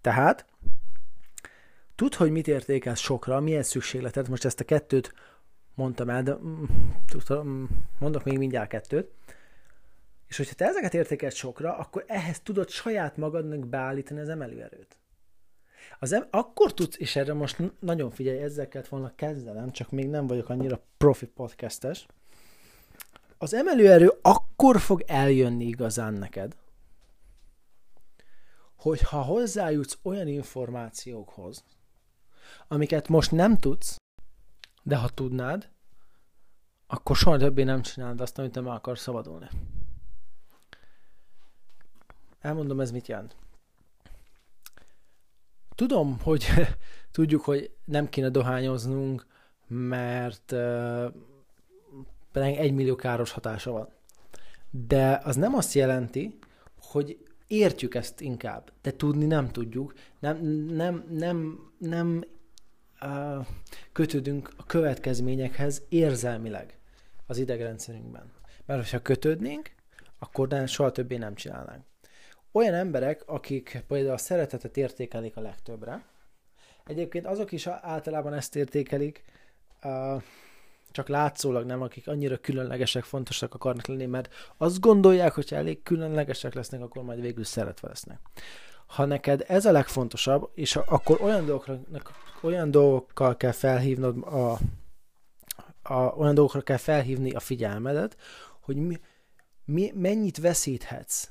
Tehát 0.00 0.46
Tud, 1.98 2.14
hogy 2.14 2.30
mit 2.30 2.48
értékelsz 2.48 3.00
sokra, 3.00 3.40
milyen 3.40 3.62
szükségletet, 3.62 4.28
most 4.28 4.44
ezt 4.44 4.60
a 4.60 4.64
kettőt 4.64 5.14
mondtam 5.74 6.08
el, 6.08 6.22
de 6.22 6.34
mm, 6.34 6.64
mm, 7.32 7.64
mondok 7.98 8.24
még 8.24 8.38
mindjárt 8.38 8.68
kettőt. 8.68 9.10
És 10.26 10.36
hogyha 10.36 10.54
te 10.54 10.66
ezeket 10.66 10.94
értékelsz 10.94 11.34
sokra, 11.34 11.76
akkor 11.76 12.04
ehhez 12.06 12.40
tudod 12.40 12.68
saját 12.68 13.16
magadnak 13.16 13.66
beállítani 13.66 14.20
az 14.20 14.28
emelőerőt. 14.28 14.96
Az 15.98 16.12
em- 16.12 16.28
akkor 16.30 16.74
tudsz, 16.74 16.98
és 16.98 17.16
erre 17.16 17.32
most 17.32 17.62
nagyon 17.80 18.10
figyelj, 18.10 18.38
ezzel 18.38 18.68
kellett 18.68 18.88
volna 18.88 19.12
kezdenem, 19.14 19.70
csak 19.70 19.90
még 19.90 20.08
nem 20.08 20.26
vagyok 20.26 20.48
annyira 20.48 20.82
profi 20.96 21.26
podcastes. 21.26 22.06
Az 23.38 23.54
emelőerő 23.54 24.12
akkor 24.22 24.80
fog 24.80 25.02
eljönni 25.06 25.64
igazán 25.64 26.14
neked, 26.14 26.56
hogyha 28.76 29.22
hozzájutsz 29.22 29.98
olyan 30.02 30.26
információkhoz, 30.26 31.64
amiket 32.68 33.08
most 33.08 33.32
nem 33.32 33.56
tudsz, 33.56 33.96
de 34.82 34.96
ha 34.96 35.08
tudnád, 35.08 35.68
akkor 36.86 37.16
soha 37.16 37.36
többé 37.36 37.62
nem 37.62 37.82
csinálod 37.82 38.20
azt, 38.20 38.38
amit 38.38 38.54
nem 38.54 38.68
akarsz 38.68 39.00
szabadulni. 39.02 39.48
Elmondom, 42.40 42.80
ez 42.80 42.90
mit 42.90 43.08
jelent. 43.08 43.36
Tudom, 45.74 46.18
hogy 46.22 46.46
tudjuk, 47.10 47.44
hogy 47.44 47.70
nem 47.84 48.08
kéne 48.08 48.28
dohányoznunk, 48.28 49.26
mert 49.66 50.52
uh, 50.52 51.12
egy 52.32 52.72
millió 52.72 52.96
káros 52.96 53.30
hatása 53.30 53.70
van. 53.70 53.88
De 54.70 55.20
az 55.24 55.36
nem 55.36 55.54
azt 55.54 55.72
jelenti, 55.72 56.38
hogy 56.80 57.18
értjük 57.46 57.94
ezt 57.94 58.20
inkább, 58.20 58.72
de 58.82 58.96
tudni 58.96 59.26
nem 59.26 59.48
tudjuk, 59.48 59.94
nem, 60.18 60.36
nem, 60.66 61.04
nem, 61.10 61.58
nem 61.78 62.24
kötődünk 63.92 64.50
a 64.56 64.66
következményekhez 64.66 65.82
érzelmileg 65.88 66.78
az 67.26 67.38
idegrendszerünkben. 67.38 68.32
Mert 68.66 68.90
ha 68.90 68.98
kötődnénk, 68.98 69.70
akkor 70.18 70.48
nem, 70.48 70.66
soha 70.66 70.90
többé 70.90 71.16
nem 71.16 71.34
csinálnánk. 71.34 71.84
Olyan 72.52 72.74
emberek, 72.74 73.22
akik 73.26 73.84
például 73.88 74.14
a 74.14 74.18
szeretetet 74.18 74.76
értékelik 74.76 75.36
a 75.36 75.40
legtöbbre, 75.40 76.04
egyébként 76.86 77.26
azok 77.26 77.52
is 77.52 77.66
általában 77.66 78.32
ezt 78.34 78.56
értékelik, 78.56 79.24
csak 80.90 81.08
látszólag 81.08 81.66
nem, 81.66 81.82
akik 81.82 82.08
annyira 82.08 82.36
különlegesek, 82.36 83.04
fontosak 83.04 83.54
akarnak 83.54 83.86
lenni, 83.86 84.06
mert 84.06 84.34
azt 84.56 84.80
gondolják, 84.80 85.32
hogy 85.32 85.48
elég 85.50 85.82
különlegesek 85.82 86.54
lesznek, 86.54 86.80
akkor 86.80 87.02
majd 87.02 87.20
végül 87.20 87.44
szeretve 87.44 87.88
lesznek. 87.88 88.20
Ha 88.88 89.04
neked 89.04 89.44
ez 89.46 89.64
a 89.66 89.72
legfontosabb, 89.72 90.50
és 90.54 90.76
akkor 90.76 91.20
olyan, 91.20 91.46
dolgokra, 91.46 91.80
olyan 92.42 92.70
dolgokkal 92.70 93.36
kell 93.36 93.52
felhívnod 93.52 94.22
a, 94.22 94.58
a, 95.82 95.94
olyan 95.94 96.34
dolgokra 96.34 96.60
kell 96.60 96.76
felhívni 96.76 97.30
a 97.30 97.40
figyelmedet, 97.40 98.16
hogy 98.60 98.76
mi, 98.76 99.00
mi, 99.64 99.92
mennyit 99.94 100.38
veszíthetsz 100.38 101.28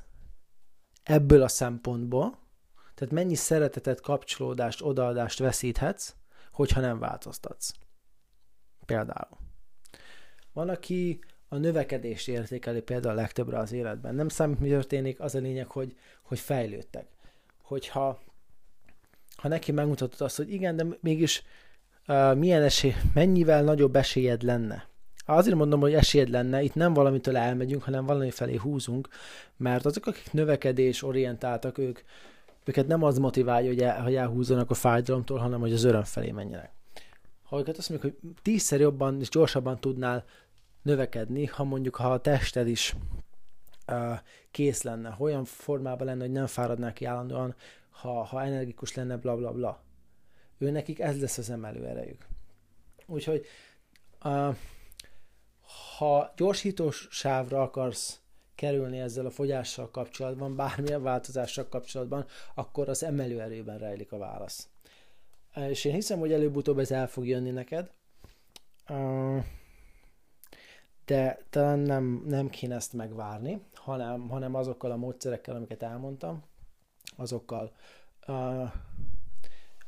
ebből 1.02 1.42
a 1.42 1.48
szempontból, 1.48 2.38
tehát 2.94 3.14
mennyi 3.14 3.34
szeretetet, 3.34 4.00
kapcsolódást, 4.00 4.82
odaadást 4.82 5.38
veszíthetsz, 5.38 6.14
hogyha 6.52 6.80
nem 6.80 6.98
változtatsz. 6.98 7.72
Például. 8.86 9.38
Van, 10.52 10.68
aki 10.68 11.18
a 11.48 11.56
növekedést 11.56 12.28
értékeli 12.28 12.80
például 12.80 13.14
a 13.14 13.20
legtöbbre 13.20 13.58
az 13.58 13.72
életben. 13.72 14.14
Nem 14.14 14.28
számít, 14.28 14.58
mi 14.58 14.68
történik, 14.68 15.20
az 15.20 15.34
a 15.34 15.38
lényeg, 15.38 15.66
hogy, 15.66 15.96
hogy 16.22 16.38
fejlődtek. 16.38 17.06
Hogyha 17.68 18.18
ha 19.36 19.48
neki 19.48 19.72
megmutatod 19.72 20.20
azt, 20.20 20.36
hogy 20.36 20.52
igen, 20.52 20.76
de 20.76 20.86
mégis 21.00 21.42
uh, 22.06 22.36
milyen 22.36 22.62
esély, 22.62 22.94
mennyivel 23.14 23.62
nagyobb 23.62 23.96
esélyed 23.96 24.42
lenne. 24.42 24.88
Azért 25.26 25.56
mondom, 25.56 25.80
hogy 25.80 25.94
esélyed 25.94 26.28
lenne, 26.28 26.62
itt 26.62 26.74
nem 26.74 26.92
valamitől 26.92 27.36
elmegyünk, 27.36 27.82
hanem 27.82 28.06
valami 28.06 28.30
felé 28.30 28.56
húzunk, 28.56 29.08
mert 29.56 29.84
azok, 29.84 30.06
akik 30.06 30.32
növekedés 30.32 31.02
orientáltak, 31.02 31.78
ők, 31.78 32.00
őket 32.64 32.86
nem 32.86 33.02
az 33.02 33.18
motiválja, 33.18 33.68
hogy, 33.68 33.80
el, 33.80 34.02
hogy 34.02 34.14
elhúzzanak 34.14 34.70
a 34.70 34.74
fájdalomtól, 34.74 35.38
hanem 35.38 35.60
hogy 35.60 35.72
az 35.72 35.84
öröm 35.84 36.04
felé 36.04 36.30
menjenek. 36.30 36.70
Ha 37.42 37.58
őket 37.58 37.78
azt 37.78 37.88
mondjuk, 37.88 38.12
hogy 38.12 38.30
tízszer 38.42 38.80
jobban 38.80 39.20
és 39.20 39.28
gyorsabban 39.28 39.80
tudnál 39.80 40.24
növekedni, 40.82 41.46
ha 41.46 41.64
mondjuk 41.64 41.96
ha 41.96 42.12
a 42.12 42.20
tested 42.20 42.68
is 42.68 42.96
kész 44.50 44.82
lenne, 44.82 45.16
olyan 45.18 45.44
formában 45.44 46.06
lenne, 46.06 46.20
hogy 46.20 46.32
nem 46.32 46.46
fáradnál 46.46 46.92
ki 46.92 47.04
állandóan, 47.04 47.54
ha, 47.90 48.22
ha 48.22 48.42
energikus 48.42 48.94
lenne, 48.94 49.16
bla 49.16 49.36
bla 49.36 49.52
bla. 49.52 49.80
Ő 50.58 50.70
nekik 50.70 50.98
ez 51.00 51.20
lesz 51.20 51.38
az 51.38 51.50
emelő 51.50 51.86
erejük. 51.86 52.26
Úgyhogy 53.06 53.46
uh, 54.24 54.56
ha 55.98 56.32
gyorsítós 56.36 57.08
sávra 57.10 57.62
akarsz 57.62 58.20
kerülni 58.54 59.00
ezzel 59.00 59.26
a 59.26 59.30
fogyással 59.30 59.90
kapcsolatban, 59.90 60.56
bármilyen 60.56 61.02
változással 61.02 61.68
kapcsolatban, 61.68 62.26
akkor 62.54 62.88
az 62.88 63.02
emelőerőben 63.02 63.78
rejlik 63.78 64.12
a 64.12 64.18
válasz. 64.18 64.68
És 65.54 65.84
én 65.84 65.94
hiszem, 65.94 66.18
hogy 66.18 66.32
előbb-utóbb 66.32 66.78
ez 66.78 66.90
el 66.90 67.08
fog 67.08 67.26
jönni 67.26 67.50
neked, 67.50 67.90
de 71.08 71.38
talán 71.50 71.78
nem, 71.78 72.22
nem 72.26 72.48
kéne 72.48 72.74
ezt 72.74 72.92
megvárni, 72.92 73.62
hanem, 73.74 74.28
hanem 74.28 74.54
azokkal 74.54 74.90
a 74.90 74.96
módszerekkel, 74.96 75.56
amiket 75.56 75.82
elmondtam, 75.82 76.42
azokkal 77.16 77.72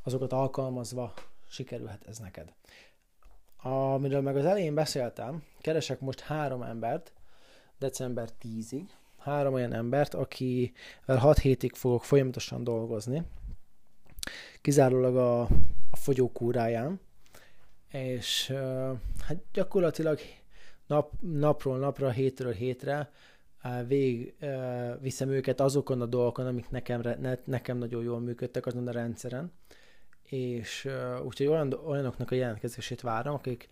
azokat 0.03 0.33
alkalmazva 0.33 1.15
sikerülhet 1.49 2.07
ez 2.07 2.19
neked. 2.19 2.53
Amiről 3.63 4.21
meg 4.21 4.37
az 4.37 4.45
elején 4.45 4.75
beszéltem, 4.75 5.43
keresek 5.61 6.01
most 6.01 6.21
három 6.21 6.63
embert, 6.63 7.13
december 7.79 8.29
10-ig, 8.43 8.85
három 9.19 9.55
olyan 9.55 9.73
embert, 9.73 10.15
akivel 10.15 11.17
6 11.17 11.39
hétig 11.39 11.73
fogok 11.75 12.05
folyamatosan 12.05 12.65
dolgozni, 12.65 13.23
kizárólag 14.61 15.17
a, 15.17 15.41
a 15.91 15.97
fogyókúráján, 15.97 17.01
és 17.89 18.51
uh, 18.53 18.99
hát 19.21 19.37
gyakorlatilag 19.53 20.19
nap, 20.91 21.13
napról 21.21 21.79
napra, 21.79 22.11
hétről 22.11 22.53
hétre 22.53 23.11
uh, 23.65 25.01
viszem 25.01 25.29
őket 25.29 25.61
azokon 25.61 26.01
a 26.01 26.07
dolgokon, 26.07 26.47
amik 26.47 26.71
nekem, 26.71 27.01
ne, 27.21 27.35
nekem 27.45 27.79
nagyon 27.79 28.03
jól 28.03 28.21
működtek 28.21 28.67
azon 28.67 28.89
a 28.89 28.91
rendszeren, 28.91 29.53
és 30.23 30.89
úgyhogy 31.25 31.47
olyan, 31.47 31.73
olyanoknak 31.73 32.31
a 32.31 32.35
jelentkezését 32.35 33.01
várom, 33.01 33.35
akik 33.35 33.69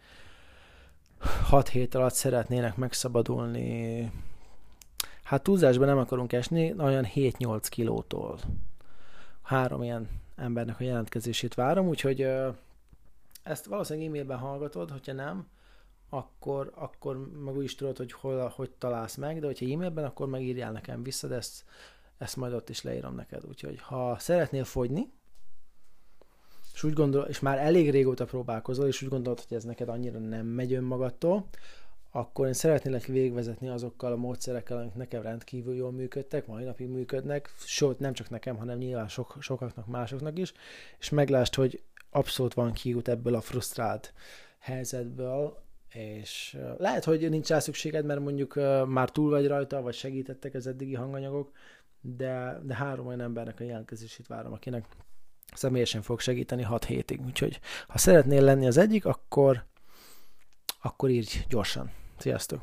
6 1.42 1.68
hét 1.68 1.94
alatt 1.94 2.14
szeretnének 2.14 2.76
megszabadulni, 2.76 4.10
hát 5.22 5.42
túlzásban 5.42 5.86
nem 5.86 5.98
akarunk 5.98 6.32
esni, 6.32 6.74
olyan 6.78 7.06
7-8 7.14 7.66
kilótól. 7.68 8.38
Három 9.42 9.82
ilyen 9.82 10.08
embernek 10.36 10.80
a 10.80 10.84
jelentkezését 10.84 11.54
várom, 11.54 11.88
úgyhogy 11.88 12.28
ezt 13.42 13.66
valószínűleg 13.66 14.08
e-mailben 14.08 14.38
hallgatod, 14.38 14.90
hogyha 14.90 15.12
nem, 15.12 15.46
akkor, 16.08 16.72
akkor 16.74 17.28
meg 17.44 17.56
úgy 17.56 17.64
is 17.64 17.74
tudod, 17.74 17.96
hogy 17.96 18.12
hol, 18.12 18.52
hogy 18.56 18.70
találsz 18.70 19.16
meg, 19.16 19.40
de 19.40 19.46
hogyha 19.46 19.72
e-mailben, 19.72 20.04
akkor 20.04 20.28
megírjál 20.28 20.72
nekem 20.72 21.02
vissza, 21.02 21.26
de 21.26 21.34
ezt, 21.34 21.64
ezt 22.18 22.36
majd 22.36 22.52
ott 22.52 22.68
is 22.68 22.82
leírom 22.82 23.14
neked. 23.14 23.44
Úgyhogy 23.48 23.80
ha 23.80 24.18
szeretnél 24.18 24.64
fogyni, 24.64 25.12
és 26.74 26.82
úgy 26.82 26.92
gondol, 26.92 27.24
és 27.24 27.40
már 27.40 27.58
elég 27.58 27.90
régóta 27.90 28.24
próbálkozol, 28.24 28.86
és 28.86 29.02
úgy 29.02 29.08
gondolod, 29.08 29.40
hogy 29.48 29.56
ez 29.56 29.64
neked 29.64 29.88
annyira 29.88 30.18
nem 30.18 30.46
megy 30.46 30.72
önmagadtól, 30.72 31.48
akkor 32.10 32.46
én 32.46 32.52
szeretnélek 32.52 33.04
végvezetni 33.04 33.68
azokkal 33.68 34.12
a 34.12 34.16
módszerekkel, 34.16 34.78
amik 34.78 34.94
nekem 34.94 35.22
rendkívül 35.22 35.74
jól 35.74 35.92
működtek, 35.92 36.46
mai 36.46 36.64
napig 36.64 36.88
működnek, 36.88 37.54
sőt 37.64 37.98
nem 37.98 38.12
csak 38.12 38.30
nekem, 38.30 38.56
hanem 38.56 38.78
nyilván 38.78 39.08
sok, 39.08 39.36
sokaknak, 39.40 39.86
másoknak 39.86 40.38
is, 40.38 40.52
és 40.98 41.08
meglásd, 41.08 41.54
hogy 41.54 41.82
abszolút 42.10 42.54
van 42.54 42.72
kiút 42.72 43.08
ebből 43.08 43.34
a 43.34 43.40
frusztrált 43.40 44.12
helyzetből, 44.58 45.66
és 45.92 46.58
lehet, 46.78 47.04
hogy 47.04 47.30
nincs 47.30 47.48
rá 47.48 47.58
szükséged, 47.58 48.04
mert 48.04 48.20
mondjuk 48.20 48.54
már 48.86 49.10
túl 49.10 49.30
vagy 49.30 49.46
rajta, 49.46 49.82
vagy 49.82 49.94
segítettek 49.94 50.54
az 50.54 50.66
eddigi 50.66 50.94
hanganyagok, 50.94 51.50
de, 52.00 52.60
de 52.62 52.74
három 52.74 53.06
olyan 53.06 53.20
embernek 53.20 53.60
a 53.60 53.64
jelentkezését 53.64 54.26
várom, 54.26 54.52
akinek 54.52 54.84
személyesen 55.54 56.02
fog 56.02 56.20
segíteni 56.20 56.62
6 56.62 56.84
hétig. 56.84 57.20
Úgyhogy 57.20 57.60
ha 57.86 57.98
szeretnél 57.98 58.42
lenni 58.42 58.66
az 58.66 58.76
egyik, 58.76 59.04
akkor, 59.06 59.64
akkor 60.82 61.10
írj 61.10 61.44
gyorsan. 61.48 61.90
Sziasztok! 62.18 62.60